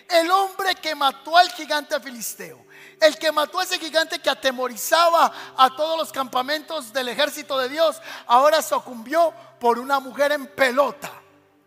[0.08, 2.66] El hombre que mató al gigante filisteo,
[3.00, 7.70] el que mató a ese gigante que atemorizaba a todos los campamentos del ejército de
[7.70, 11.10] Dios, ahora sucumbió por una mujer en pelota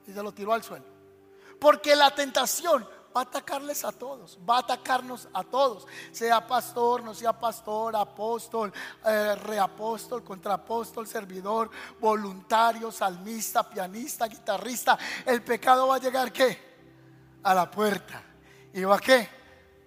[0.08, 0.86] y se lo tiró al suelo.
[1.60, 7.04] Porque la tentación va a atacarles a todos, va a atacarnos a todos, sea pastor,
[7.04, 8.72] no sea pastor, apóstol,
[9.04, 15.00] eh, reapóstol, contraapóstol, servidor, voluntario, salmista, pianista, guitarrista.
[15.26, 16.78] El pecado va a llegar ¿qué?
[17.42, 18.24] A la puerta.
[18.74, 19.28] ¿Y va a qué?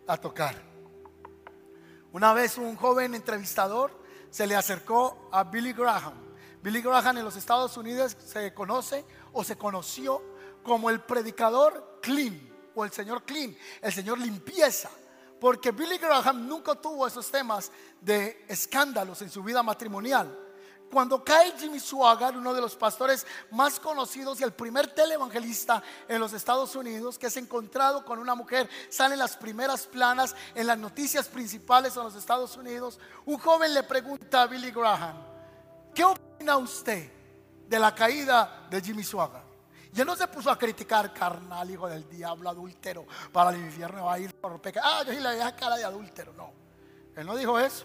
[0.08, 0.56] A tocar.
[2.12, 3.92] Una vez un joven entrevistador
[4.28, 6.14] se le acercó a Billy Graham.
[6.60, 10.20] Billy Graham en los Estados Unidos se conoce o se conoció
[10.64, 12.49] como el predicador clean
[12.84, 14.90] el Señor clean, el Señor limpieza.
[15.40, 20.38] Porque Billy Graham nunca tuvo esos temas de escándalos en su vida matrimonial.
[20.90, 26.18] Cuando cae Jimmy Swaggart, uno de los pastores más conocidos y el primer televangelista en
[26.18, 30.66] los Estados Unidos, que es encontrado con una mujer, sale en las primeras planas en
[30.66, 35.16] las noticias principales en los Estados Unidos, un joven le pregunta a Billy Graham,
[35.94, 37.08] ¿qué opina usted
[37.68, 39.49] de la caída de Jimmy Swaggart?
[39.96, 44.14] Él no se puso a criticar, carnal, hijo del diablo, adúltero, para el infierno va
[44.14, 44.86] a ir por pecado.
[44.88, 46.32] Ah, yo sí le deja cara de adúltero.
[46.32, 46.52] No,
[47.16, 47.84] él no dijo eso.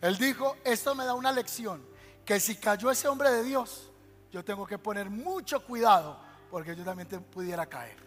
[0.00, 1.84] Él dijo, esto me da una lección,
[2.24, 3.90] que si cayó ese hombre de Dios,
[4.32, 6.18] yo tengo que poner mucho cuidado,
[6.50, 8.02] porque yo también pudiera caer.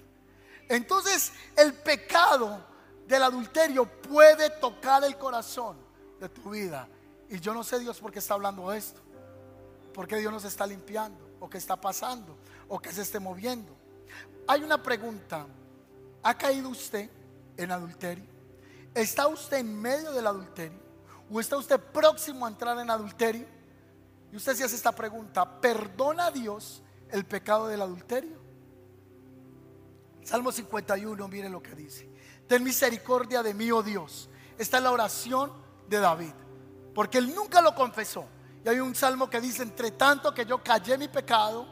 [0.67, 2.65] Entonces, el pecado
[3.07, 5.77] del adulterio puede tocar el corazón
[6.19, 6.87] de tu vida.
[7.29, 9.01] Y yo no sé Dios por qué está hablando esto.
[9.93, 11.37] ¿Por qué Dios nos está limpiando?
[11.39, 12.37] ¿O qué está pasando?
[12.67, 13.75] ¿O qué se esté moviendo?
[14.47, 15.45] Hay una pregunta.
[16.23, 17.09] ¿Ha caído usted
[17.57, 18.25] en adulterio?
[18.93, 20.79] ¿Está usted en medio del adulterio?
[21.31, 23.45] ¿O está usted próximo a entrar en adulterio?
[24.31, 25.59] Y usted se hace esta pregunta.
[25.59, 28.37] ¿Perdona a Dios el pecado del adulterio?
[30.23, 32.09] Salmo 51, mire lo que dice.
[32.47, 34.29] Ten misericordia de mí, oh Dios.
[34.57, 35.51] Esta es la oración
[35.87, 36.33] de David.
[36.93, 38.25] Porque él nunca lo confesó.
[38.63, 41.67] Y hay un salmo que dice, entre tanto que yo callé mi pecado,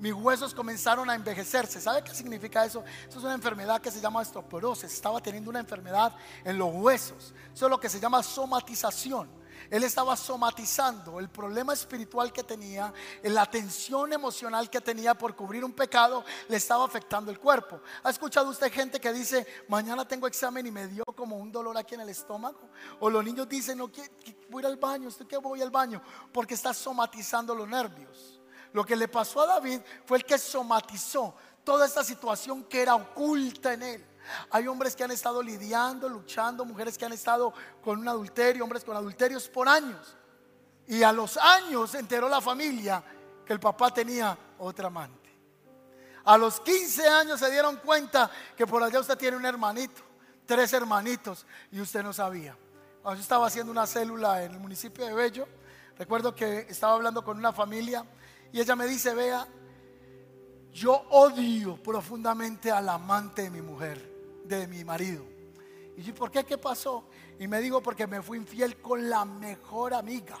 [0.00, 1.80] mis huesos comenzaron a envejecerse.
[1.80, 2.84] ¿Sabe qué significa eso?
[3.08, 4.92] Eso es una enfermedad que se llama osteoporosis.
[4.92, 7.34] Estaba teniendo una enfermedad en los huesos.
[7.52, 9.44] Eso es lo que se llama somatización.
[9.70, 15.64] Él estaba somatizando el problema espiritual que tenía, la tensión emocional que tenía por cubrir
[15.64, 17.80] un pecado, le estaba afectando el cuerpo.
[18.02, 21.76] ¿Ha escuchado usted gente que dice, mañana tengo examen y me dio como un dolor
[21.78, 22.68] aquí en el estómago?
[23.00, 23.90] O los niños dicen, no,
[24.50, 26.02] voy al baño, ¿estoy que voy al baño?
[26.32, 28.33] Porque está somatizando los nervios.
[28.74, 31.32] Lo que le pasó a David fue el que somatizó
[31.62, 34.06] toda esta situación que era oculta en él.
[34.50, 38.82] Hay hombres que han estado lidiando, luchando, mujeres que han estado con un adulterio, hombres
[38.82, 40.16] con adulterios por años.
[40.88, 43.00] Y a los años enteró la familia
[43.46, 45.30] que el papá tenía otra amante.
[46.24, 50.02] A los 15 años se dieron cuenta que por allá usted tiene un hermanito,
[50.46, 52.56] tres hermanitos, y usted no sabía.
[53.02, 55.46] Cuando yo estaba haciendo una célula en el municipio de Bello,
[55.96, 58.04] recuerdo que estaba hablando con una familia
[58.54, 59.48] y ella me dice, vea,
[60.72, 64.14] yo odio profundamente al amante de mi mujer
[64.44, 65.24] de mi marido.
[65.96, 66.44] Y yo, ¿por qué?
[66.44, 67.08] ¿Qué pasó?
[67.40, 70.38] Y me dijo, porque me fui infiel con la mejor amiga.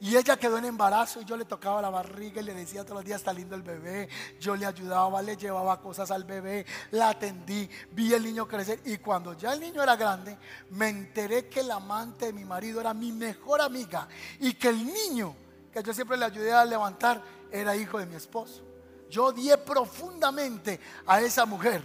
[0.00, 2.96] Y ella quedó en embarazo y yo le tocaba la barriga y le decía todos
[2.96, 4.08] los días, está lindo el bebé.
[4.40, 8.80] Yo le ayudaba, le llevaba cosas al bebé, la atendí, vi el niño crecer.
[8.84, 10.36] Y cuando ya el niño era grande,
[10.70, 14.08] me enteré que el amante de mi marido era mi mejor amiga
[14.40, 15.36] y que el niño
[15.72, 18.62] que yo siempre le ayudé a levantar era hijo de mi esposo.
[19.08, 21.82] Yo odié profundamente a esa mujer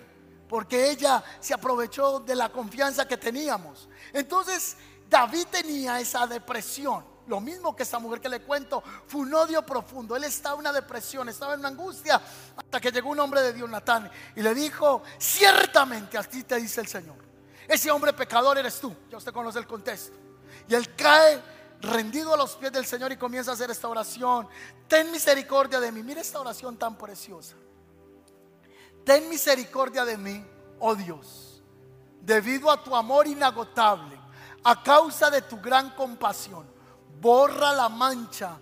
[0.47, 3.89] porque ella se aprovechó de la confianza que teníamos.
[4.13, 4.77] Entonces
[5.09, 7.05] David tenía esa depresión.
[7.27, 10.15] Lo mismo que esta mujer que le cuento, fue un odio profundo.
[10.15, 12.21] Él estaba en una depresión, estaba en una angustia,
[12.55, 16.79] hasta que llegó un hombre de Dios, Natán, y le dijo, ciertamente así te dice
[16.79, 17.17] el Señor.
[17.67, 18.95] Ese hombre pecador eres tú.
[19.11, 20.15] Ya usted conoce el contexto.
[20.69, 21.41] Y él cae
[21.81, 24.47] rendido a los pies del Señor y comienza a hacer esta oración.
[24.87, 26.03] Ten misericordia de mí.
[26.03, 27.55] Mira esta oración tan preciosa
[29.07, 30.45] ten misericordia de mí,
[30.79, 31.63] oh Dios,
[32.19, 34.19] debido a tu amor inagotable,
[34.65, 36.69] a causa de tu gran compasión,
[37.21, 38.59] borra la mancha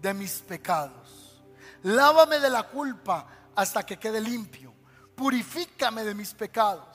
[0.00, 1.42] de mis pecados.
[1.82, 3.26] Lávame de la culpa
[3.56, 4.72] hasta que quede limpio.
[5.16, 6.87] Purifícame de mis pecados,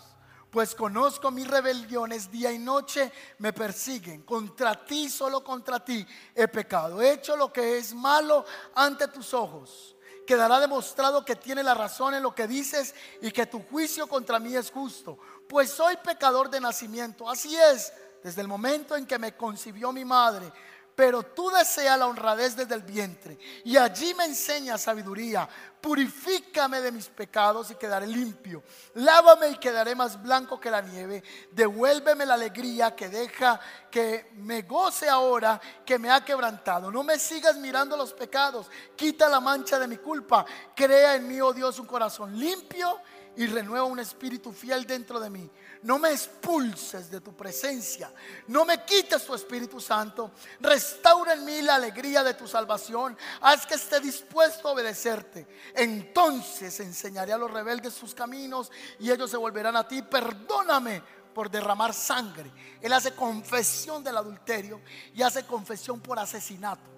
[0.54, 4.22] pues conozco mis rebeliones día y noche me persiguen.
[4.22, 7.02] Contra ti, solo contra ti he pecado.
[7.02, 9.90] He hecho lo que es malo ante tus ojos
[10.28, 14.40] quedará demostrado que tiene la razón en lo que dices y que tu juicio contra
[14.40, 17.30] mí es justo, pues soy pecador de nacimiento.
[17.30, 17.92] Así es,
[18.24, 20.50] desde el momento en que me concibió mi madre.
[20.96, 25.50] Pero tú deseas la honradez desde el vientre y allí me enseñas sabiduría.
[25.82, 28.64] Purifícame de mis pecados y quedaré limpio.
[28.94, 31.24] Lávame y quedaré más blanco que la nieve.
[31.52, 36.92] Devuélveme la alegría que deja que me goce ahora que me ha quebrantado.
[36.92, 38.68] No me sigas mirando los pecados.
[38.96, 40.46] Quita la mancha de mi culpa.
[40.76, 43.02] Crea en mí, oh Dios, un corazón limpio
[43.36, 45.50] y renueva un espíritu fiel dentro de mí.
[45.84, 48.14] No me expulses de tu presencia.
[48.48, 50.32] No me quites tu Espíritu Santo.
[50.60, 53.18] Restaura en mí la alegría de tu salvación.
[53.42, 55.48] Haz que esté dispuesto a obedecerte.
[55.76, 60.02] Entonces enseñaré a los rebeldes sus caminos y ellos se volverán a ti.
[60.04, 61.02] Perdóname
[61.34, 62.52] por derramar sangre.
[62.80, 64.82] Él hace confesión del adulterio
[65.14, 66.90] y hace confesión por asesinato,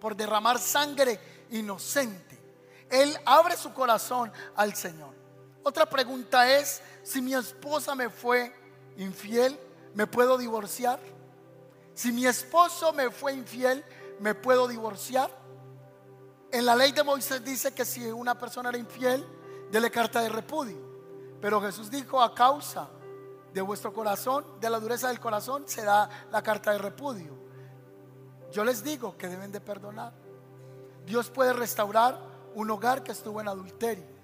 [0.00, 2.38] por derramar sangre inocente.
[2.90, 5.25] Él abre su corazón al Señor.
[5.66, 8.54] Otra pregunta es, si mi esposa me fue
[8.98, 9.58] infiel,
[9.94, 11.00] ¿me puedo divorciar?
[11.92, 13.84] Si mi esposo me fue infiel,
[14.20, 15.28] ¿me puedo divorciar?
[16.52, 19.26] En la ley de Moisés dice que si una persona era infiel,
[19.72, 20.78] dele carta de repudio.
[21.40, 22.88] Pero Jesús dijo, a causa
[23.52, 27.36] de vuestro corazón, de la dureza del corazón, se da la carta de repudio.
[28.52, 30.12] Yo les digo que deben de perdonar.
[31.04, 32.20] Dios puede restaurar
[32.54, 34.15] un hogar que estuvo en adulterio.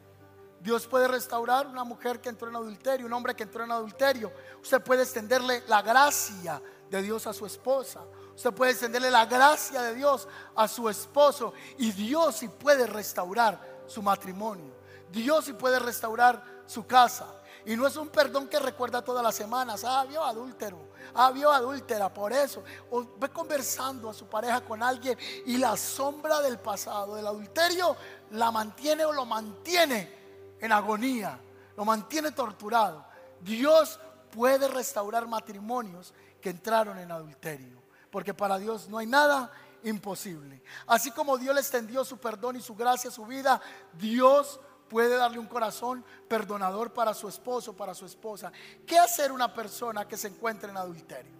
[0.62, 4.32] Dios puede restaurar una mujer que entró en adulterio, un hombre que entró en adulterio.
[4.62, 8.04] Usted puede extenderle la gracia de Dios a su esposa.
[8.36, 11.52] Usted puede extenderle la gracia de Dios a su esposo.
[11.78, 14.72] Y Dios sí puede restaurar su matrimonio.
[15.10, 17.26] Dios sí puede restaurar su casa.
[17.66, 19.82] Y no es un perdón que recuerda todas las semanas.
[19.84, 20.78] Ah, vio adúltero.
[21.12, 22.14] Ah, vio adúltera.
[22.14, 22.62] Por eso.
[22.92, 27.96] O ve conversando a su pareja con alguien y la sombra del pasado, del adulterio,
[28.30, 30.21] la mantiene o lo mantiene
[30.62, 31.38] en agonía.
[31.76, 33.04] Lo mantiene torturado.
[33.40, 37.82] Dios puede restaurar matrimonios que entraron en adulterio.
[38.10, 40.62] Porque para Dios no hay nada imposible.
[40.86, 43.60] Así como Dios le extendió su perdón y su gracia su vida,
[43.92, 48.52] Dios puede darle un corazón perdonador para su esposo, para su esposa.
[48.86, 51.32] ¿Qué hacer una persona que se encuentra en adulterio?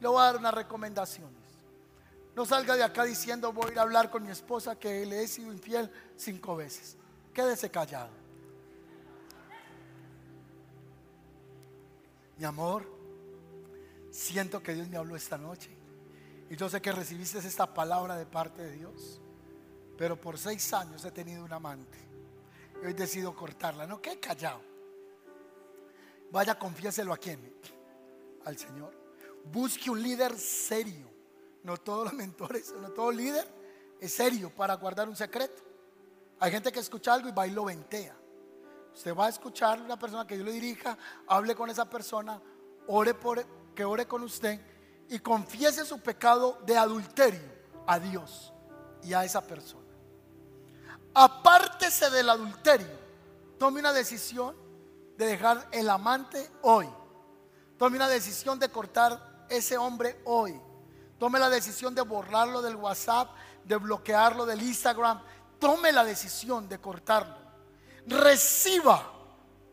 [0.00, 1.44] Le voy a dar unas recomendaciones.
[2.34, 5.22] No salga de acá diciendo voy a ir a hablar con mi esposa que le
[5.22, 6.96] he sido infiel cinco veces.
[7.32, 8.23] Quédese callado.
[12.38, 12.86] Mi amor,
[14.10, 15.70] siento que Dios me habló esta noche.
[16.50, 19.20] Y yo sé que recibiste esta palabra de parte de Dios.
[19.96, 22.14] Pero por seis años he tenido un amante
[22.84, 23.86] hoy decido cortarla.
[23.86, 24.60] No, que callado.
[26.30, 27.54] Vaya, confiéselo a quién?
[28.44, 28.92] Al Señor.
[29.44, 31.10] Busque un líder serio.
[31.62, 33.46] No todos los mentores, no todo líder
[33.98, 35.62] es serio para guardar un secreto.
[36.38, 38.14] Hay gente que escucha algo y va y lo ventea.
[38.94, 42.40] Usted va a escuchar una persona que yo le dirija, hable con esa persona,
[42.86, 44.60] ore por que ore con usted
[45.08, 47.52] y confiese su pecado de adulterio
[47.86, 48.52] a Dios
[49.02, 49.84] y a esa persona
[51.14, 53.04] apártese del adulterio.
[53.58, 54.56] Tome una decisión
[55.16, 56.88] de dejar el amante hoy.
[57.78, 60.60] Tome una decisión de cortar ese hombre hoy.
[61.18, 63.30] Tome la decisión de borrarlo del WhatsApp,
[63.64, 65.22] de bloquearlo del Instagram.
[65.60, 67.43] Tome la decisión de cortarlo.
[68.06, 69.12] Reciba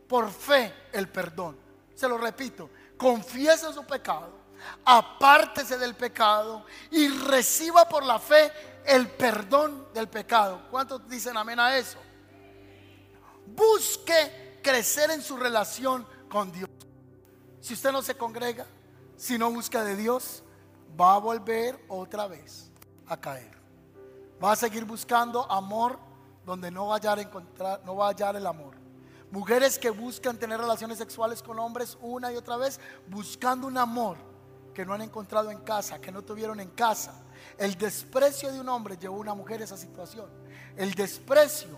[0.07, 1.57] por fe el perdón.
[1.95, 4.31] Se lo repito, confiese su pecado,
[4.85, 8.51] apártese del pecado y reciba por la fe
[8.85, 10.67] el perdón del pecado.
[10.71, 11.99] ¿Cuántos dicen amén a eso?
[13.45, 16.69] Busque crecer en su relación con Dios.
[17.59, 18.65] Si usted no se congrega,
[19.15, 20.43] si no busca de Dios,
[20.99, 22.71] va a volver otra vez
[23.07, 23.51] a caer.
[24.43, 25.99] Va a seguir buscando amor
[26.45, 28.75] donde no va a hallar, encontrar, no va a hallar el amor.
[29.31, 34.17] Mujeres que buscan tener relaciones sexuales con hombres una y otra vez, buscando un amor
[34.73, 37.21] que no han encontrado en casa, que no tuvieron en casa
[37.57, 40.27] el desprecio de un hombre llevó a una mujer a esa situación.
[40.75, 41.77] El desprecio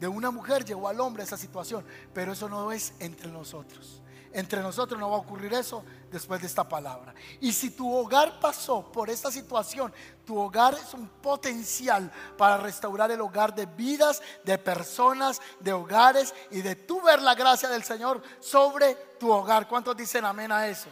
[0.00, 1.84] de una mujer llevó al hombre a esa situación.
[2.14, 4.02] Pero eso no es entre nosotros.
[4.32, 7.14] Entre nosotros no va a ocurrir eso después de esta palabra.
[7.40, 9.92] Y si tu hogar pasó por esta situación,
[10.26, 16.34] tu hogar es un potencial para restaurar el hogar de vidas, de personas, de hogares
[16.50, 19.66] y de tú ver la gracia del Señor sobre tu hogar.
[19.66, 20.88] ¿Cuántos dicen amén a eso?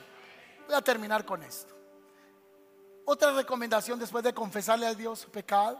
[0.67, 1.75] Voy a terminar con esto.
[3.05, 5.79] Otra recomendación después de confesarle a Dios su pecado,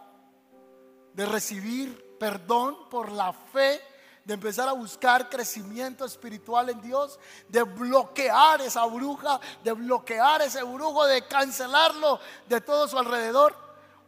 [1.13, 3.81] de recibir perdón por la fe,
[4.27, 10.65] de empezar a buscar crecimiento espiritual en Dios, de bloquear esa bruja, de bloquear ese
[10.65, 13.55] brujo, de cancelarlo de todo su alrededor,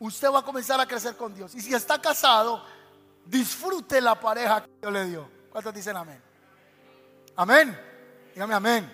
[0.00, 1.54] usted va a comenzar a crecer con Dios.
[1.54, 2.64] Y si está casado,
[3.24, 5.30] disfrute la pareja que Dios le dio.
[5.50, 6.20] ¿Cuántos dicen amén?
[7.36, 7.80] Amén.
[8.34, 8.92] Dígame amén.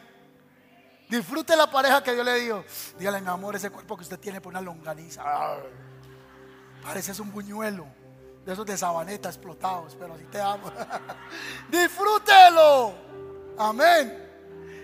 [1.08, 2.64] Disfrute la pareja que Dios le dio.
[2.98, 5.24] Dígale, mi amor, ese cuerpo que usted tiene por una longaniza.
[6.82, 8.03] Parece un buñuelo.
[8.44, 9.96] De esos de sabaneta explotados.
[9.98, 10.70] Pero así te amo.
[11.68, 12.94] Disfrútelo.
[13.59, 14.22] Amén.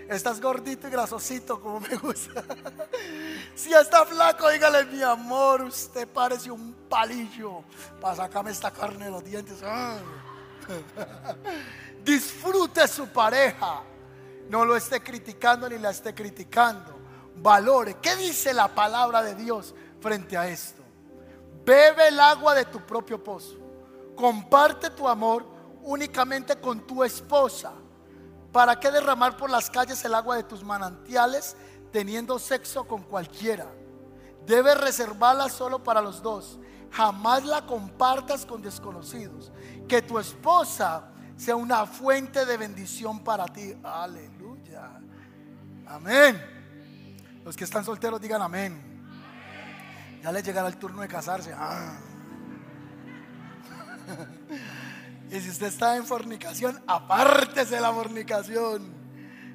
[0.09, 2.43] Estás gordito y grasosito como me gusta.
[3.55, 7.63] si está flaco, dígale, mi amor, usted parece un palillo
[8.01, 9.61] para sacarme esta carne de los dientes.
[12.03, 13.83] Disfrute su pareja
[14.51, 16.99] no lo esté criticando ni la esté criticando.
[17.37, 17.95] Valore.
[18.01, 20.83] ¿Qué dice la palabra de Dios frente a esto?
[21.63, 23.57] Bebe el agua de tu propio pozo.
[24.15, 25.45] Comparte tu amor
[25.83, 27.73] únicamente con tu esposa.
[28.51, 31.55] ¿Para qué derramar por las calles el agua de tus manantiales
[31.91, 33.67] teniendo sexo con cualquiera?
[34.45, 36.59] Debes reservarla solo para los dos.
[36.91, 39.51] Jamás la compartas con desconocidos.
[39.87, 43.73] Que tu esposa sea una fuente de bendición para ti.
[43.83, 44.99] Aleluya.
[45.87, 47.41] Amén.
[47.45, 48.89] Los que están solteros digan amén.
[50.21, 51.53] Ya les llegará el turno de casarse.
[51.57, 51.97] Ah.
[55.31, 58.93] y si usted está en fornicación, apártese de la fornicación.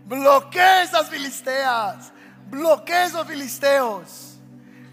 [0.04, 2.12] Bloquee esas filisteas.
[2.48, 4.38] Bloquee esos filisteos.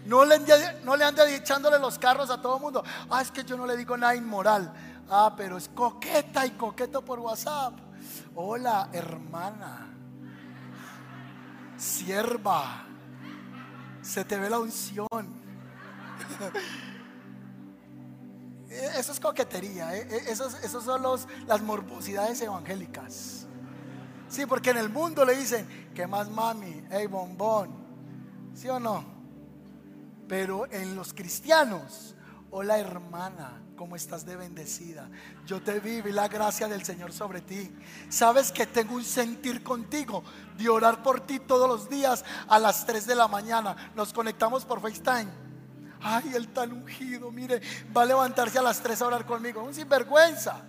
[0.06, 0.38] No le,
[0.82, 2.84] no le ande echándole los carros a todo mundo.
[3.08, 4.72] Ah, es que yo no le digo nada inmoral.
[5.08, 7.74] Ah, pero es coqueta y coqueto por WhatsApp.
[8.34, 9.86] Hola, hermana.
[11.76, 12.84] Sierva.
[14.02, 15.08] Se te ve la unción.
[18.74, 19.96] Eso es coquetería.
[19.96, 20.24] ¿eh?
[20.28, 23.46] Esos, esos son los, las morbosidades evangélicas.
[24.28, 26.84] Sí, porque en el mundo le dicen, ¿qué más mami?
[26.90, 27.70] Hey, bombón.
[28.54, 29.04] ¿Sí o no?
[30.28, 32.16] Pero en los cristianos,
[32.50, 35.08] hola hermana, ¿cómo estás de bendecida?
[35.46, 37.70] Yo te vi, vi la gracia del Señor sobre ti.
[38.08, 40.24] Sabes que tengo un sentir contigo
[40.56, 43.92] de orar por ti todos los días a las 3 de la mañana.
[43.94, 45.43] Nos conectamos por FaceTime.
[46.06, 47.62] Ay, el tan ungido, mire,
[47.96, 49.64] va a levantarse a las 3 a orar conmigo.
[49.64, 50.60] Un sinvergüenza.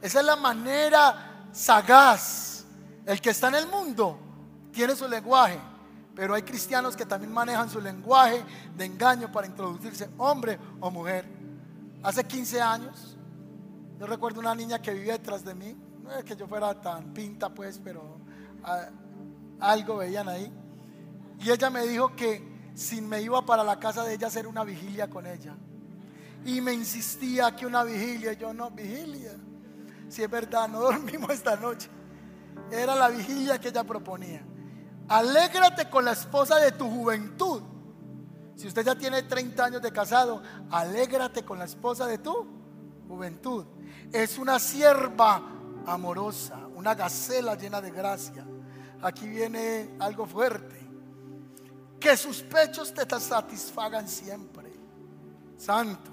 [0.00, 2.64] Esa es la manera sagaz.
[3.04, 4.16] El que está en el mundo
[4.70, 5.58] tiene su lenguaje.
[6.14, 8.44] Pero hay cristianos que también manejan su lenguaje
[8.76, 11.28] de engaño para introducirse hombre o mujer.
[12.04, 13.16] Hace 15 años,
[13.98, 15.76] yo recuerdo una niña que vivía detrás de mí.
[16.04, 18.20] No es que yo fuera tan pinta, pues, pero
[18.62, 18.90] ah,
[19.58, 20.52] algo veían ahí.
[21.40, 24.46] Y ella me dijo que si me iba para la casa de ella a hacer
[24.46, 25.56] una vigilia con ella.
[26.44, 28.34] Y me insistía que una vigilia.
[28.34, 29.32] Yo no, vigilia.
[30.08, 31.90] Si es verdad, no dormimos esta noche.
[32.70, 34.46] Era la vigilia que ella proponía.
[35.08, 37.62] Alégrate con la esposa de tu juventud.
[38.54, 42.46] Si usted ya tiene 30 años de casado, alégrate con la esposa de tu
[43.08, 43.66] juventud.
[44.12, 45.42] Es una sierva
[45.84, 48.46] amorosa, una gacela llena de gracia.
[49.02, 50.77] Aquí viene algo fuerte.
[52.00, 54.72] Que sus pechos te satisfagan siempre.
[55.56, 56.10] Santo.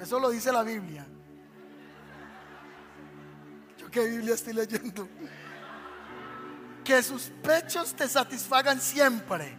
[0.00, 1.06] Eso lo dice la Biblia.
[3.78, 5.08] Yo qué Biblia estoy leyendo
[6.84, 9.56] que sus pechos te satisfagan siempre.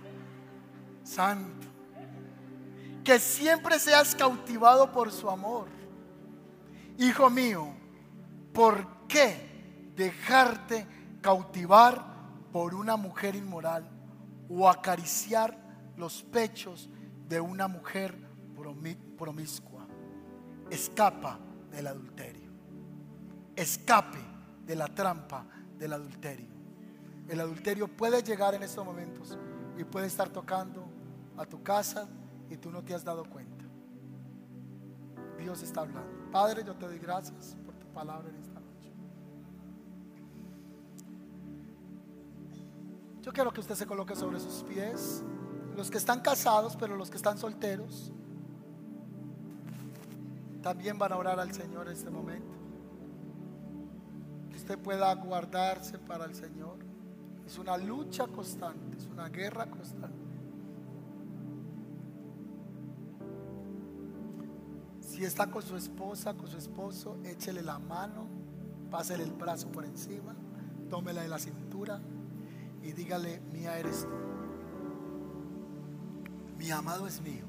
[1.04, 1.68] Santo.
[3.04, 5.68] Que siempre seas cautivado por su amor.
[6.98, 7.74] Hijo mío,
[8.54, 10.88] ¿por qué dejarte
[11.22, 12.06] cautivar
[12.52, 13.90] por una mujer inmoral
[14.56, 15.58] o acariciar
[15.98, 16.90] los pechos
[17.28, 18.16] de una mujer
[19.18, 19.88] promiscua?
[20.70, 21.40] Escapa
[21.72, 22.52] del adulterio.
[23.56, 24.20] Escape
[24.66, 25.46] de la trampa
[25.78, 26.54] del adulterio.
[27.28, 29.38] El adulterio puede llegar en estos momentos
[29.78, 30.86] y puede estar tocando
[31.38, 32.08] a tu casa
[32.50, 33.66] y tú no te has dado cuenta.
[35.38, 36.32] Dios está hablando.
[36.32, 38.53] Padre, yo te doy gracias por tu palabra en esta
[43.24, 45.24] Yo quiero que usted se coloque sobre sus pies.
[45.78, 48.12] Los que están casados, pero los que están solteros,
[50.62, 52.54] también van a orar al Señor en este momento.
[54.50, 56.78] Que usted pueda guardarse para el Señor.
[57.46, 60.18] Es una lucha constante, es una guerra constante.
[65.00, 68.28] Si está con su esposa, con su esposo, échele la mano,
[68.92, 70.36] pásele el brazo por encima,
[70.90, 72.02] tómela de la cintura
[72.84, 74.24] y dígale, mía eres tú.
[76.58, 77.46] Mi amado es mío.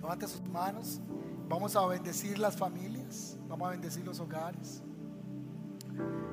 [0.00, 1.00] Levante sus manos.
[1.48, 3.36] Vamos a bendecir las familias.
[3.48, 4.82] Vamos a bendecir los hogares.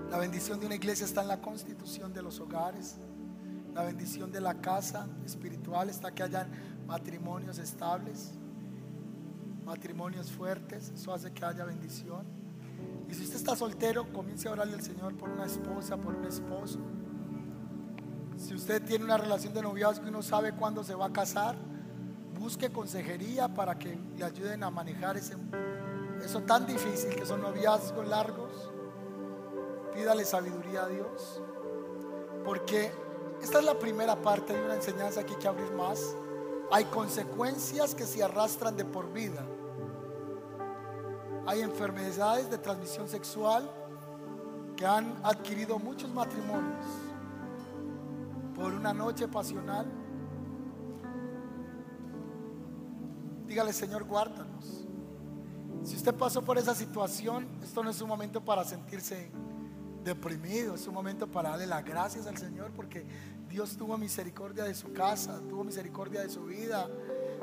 [0.10, 2.98] La bendición de una iglesia está en la constitución de los hogares.
[3.74, 6.50] La bendición de la casa espiritual está que hayan
[6.86, 8.34] matrimonios estables,
[9.66, 10.90] matrimonios fuertes.
[10.90, 12.26] Eso hace que haya bendición.
[13.10, 16.26] Y si usted está soltero, comience a orarle al Señor por una esposa, por un
[16.26, 16.80] esposo.
[18.38, 21.56] Si usted tiene una relación de noviazgo y no sabe cuándo se va a casar,
[22.38, 25.36] busque consejería para que le ayuden a manejar ese,
[26.24, 28.72] eso tan difícil que son noviazgos largos
[29.96, 31.42] Pídale sabiduría a Dios.
[32.44, 32.92] Porque
[33.42, 36.18] esta es la primera parte de una enseñanza que hay que abrir más.
[36.70, 39.42] Hay consecuencias que se arrastran de por vida.
[41.48, 43.72] Hay enfermedades de transmisión sexual
[44.76, 46.86] que han adquirido muchos matrimonios
[48.56, 49.86] por una noche pasional.
[53.46, 54.86] Dígale, Señor, guárdanos.
[55.84, 59.30] Si usted pasó por esa situación, esto no es un momento para sentirse
[60.04, 63.06] deprimido, es un momento para darle las gracias al Señor porque
[63.50, 66.90] Dios tuvo misericordia de su casa, tuvo misericordia de su vida.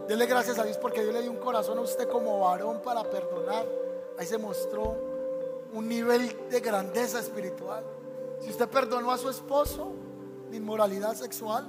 [0.09, 3.05] Dele gracias a Dios porque Dios le dio un corazón a usted como varón para
[3.05, 3.67] perdonar.
[4.19, 4.97] Ahí se mostró
[5.73, 7.85] un nivel de grandeza espiritual.
[8.41, 10.02] Si usted perdonó a su esposo
[10.57, 11.67] inmoralidad sexual,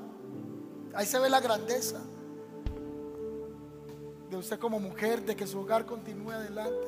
[0.93, 2.01] ahí se ve la grandeza
[4.29, 6.87] de usted como mujer, de que su hogar continúe adelante.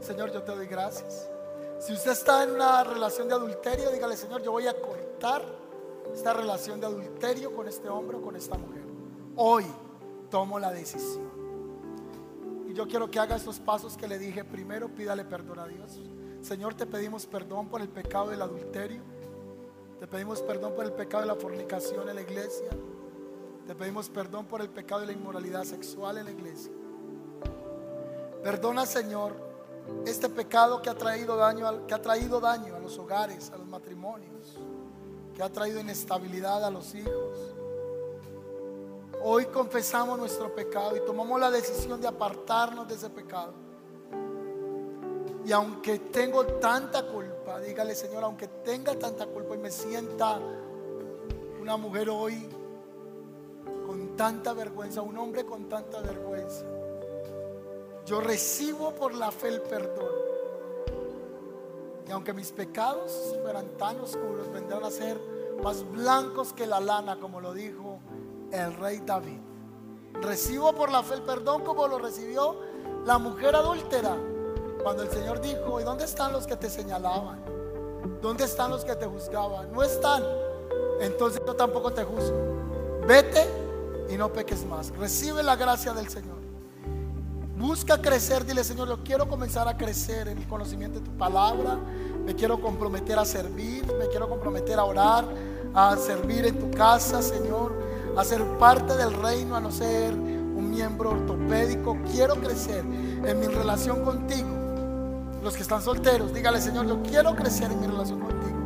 [0.00, 1.28] Señor, yo te doy gracias.
[1.78, 5.44] Si usted está en una relación de adulterio, dígale, Señor, yo voy a cortar
[6.12, 8.82] esta relación de adulterio con este hombre o con esta mujer.
[9.36, 9.64] Hoy
[10.30, 11.30] tomo la decisión.
[12.68, 14.44] Y yo quiero que haga estos pasos que le dije.
[14.44, 16.00] Primero, pídale perdón a Dios.
[16.40, 19.02] Señor, te pedimos perdón por el pecado del adulterio.
[20.02, 22.70] Te pedimos perdón por el pecado de la fornicación en la iglesia.
[23.68, 26.72] Te pedimos perdón por el pecado de la inmoralidad sexual en la iglesia.
[28.42, 29.32] Perdona, Señor,
[30.04, 33.68] este pecado que ha traído daño, que ha traído daño a los hogares, a los
[33.68, 34.58] matrimonios,
[35.36, 37.54] que ha traído inestabilidad a los hijos.
[39.22, 43.54] Hoy confesamos nuestro pecado y tomamos la decisión de apartarnos de ese pecado.
[45.46, 47.31] Y aunque tengo tanta culpa,
[47.64, 50.38] dígale Señor, aunque tenga tanta culpa y me sienta
[51.60, 52.48] una mujer hoy
[53.86, 56.64] con tanta vergüenza, un hombre con tanta vergüenza,
[58.06, 60.10] yo recibo por la fe el perdón.
[62.08, 65.20] Y aunque mis pecados fueran tan oscuros, vendrán a ser
[65.62, 68.00] más blancos que la lana, como lo dijo
[68.50, 69.38] el rey David.
[70.20, 72.56] Recibo por la fe el perdón como lo recibió
[73.04, 74.16] la mujer adúltera.
[74.82, 77.38] Cuando el Señor dijo, ¿y dónde están los que te señalaban?
[78.20, 79.72] ¿Dónde están los que te juzgaban?
[79.72, 80.24] No están.
[81.00, 82.36] Entonces yo tampoco te juzgo.
[83.06, 83.46] Vete
[84.08, 84.90] y no peques más.
[84.90, 86.42] Recibe la gracia del Señor.
[87.56, 91.78] Busca crecer, dile Señor, yo quiero comenzar a crecer en el conocimiento de tu palabra,
[92.24, 95.24] me quiero comprometer a servir, me quiero comprometer a orar,
[95.72, 97.72] a servir en tu casa, Señor,
[98.16, 103.46] a ser parte del reino, a no ser un miembro ortopédico, quiero crecer en mi
[103.46, 104.51] relación contigo.
[105.42, 108.58] Los que están solteros, dígale Señor, yo quiero crecer en mi relación contigo.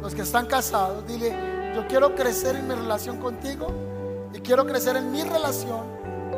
[0.00, 3.66] Los que están casados, dile, yo quiero crecer en mi relación contigo
[4.32, 5.82] y quiero crecer en mi relación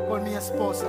[0.09, 0.85] con mi esposa.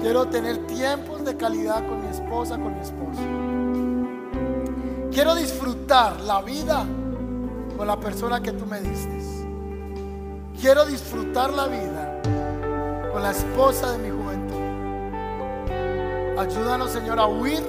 [0.00, 3.20] Quiero tener tiempos de calidad con mi esposa, con mi esposo.
[5.10, 6.86] Quiero disfrutar la vida
[7.76, 9.10] con la persona que tú me diste.
[10.60, 12.22] Quiero disfrutar la vida
[13.12, 14.19] con la esposa de mi.
[16.38, 17.62] Ayúdanos, Señor, a huir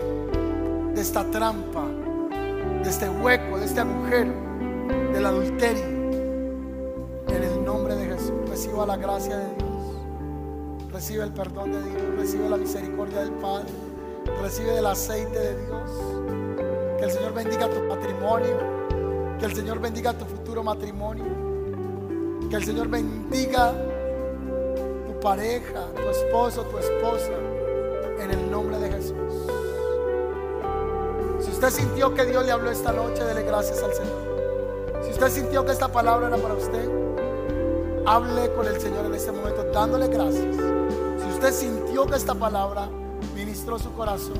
[0.94, 1.86] de esta trampa,
[2.84, 4.34] de este hueco, de este agujero,
[5.14, 5.84] del adulterio.
[7.28, 10.92] En el nombre de Jesús, reciba la gracia de Dios.
[10.92, 13.70] Recibe el perdón de Dios, recibe la misericordia del Padre,
[14.42, 15.90] recibe el aceite de Dios.
[16.98, 18.58] Que el Señor bendiga tu matrimonio,
[19.40, 21.26] que el Señor bendiga tu futuro matrimonio,
[22.50, 23.74] que el Señor bendiga
[25.08, 27.32] tu pareja, tu esposo, tu esposa,
[28.22, 29.16] en el nombre de Jesús.
[31.42, 35.04] Si usted sintió que Dios le habló esta noche, dele gracias al Señor.
[35.04, 36.90] Si usted sintió que esta palabra era para usted,
[38.06, 40.72] hable con el Señor en este momento, dándole gracias
[41.42, 42.88] usted sintió que esta palabra
[43.36, 44.38] ministró su corazón,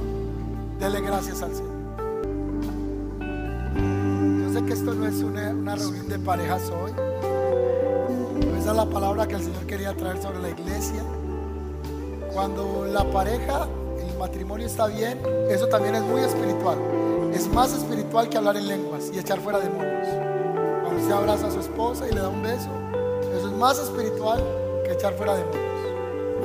[0.80, 1.72] dele gracias al Señor.
[4.40, 6.92] Yo sé que esto no es una, reunión de parejas hoy.
[8.60, 11.04] esa es la palabra que el Señor quería traer sobre la iglesia.
[12.34, 13.68] Cuando la pareja,
[14.00, 15.20] el matrimonio está bien,
[15.50, 16.78] eso también es muy espiritual.
[17.34, 20.08] Es más espiritual que hablar en lenguas y echar fuera demonios.
[20.82, 22.70] Cuando usted abraza a su esposa y le da un beso,
[23.36, 24.44] eso es más espiritual
[24.86, 25.62] que echar fuera demonios.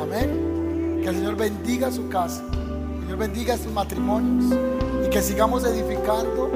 [0.01, 1.01] Amén.
[1.03, 2.43] Que el Señor bendiga su casa.
[2.51, 4.59] Que el Señor bendiga sus matrimonios.
[5.05, 6.51] Y que sigamos edificando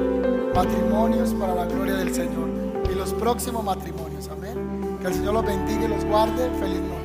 [0.54, 2.48] matrimonios para la gloria del Señor.
[2.90, 4.28] Y los próximos matrimonios.
[4.28, 4.98] Amén.
[5.00, 6.50] Que el Señor los bendiga y los guarde.
[6.58, 6.99] Feliz noche.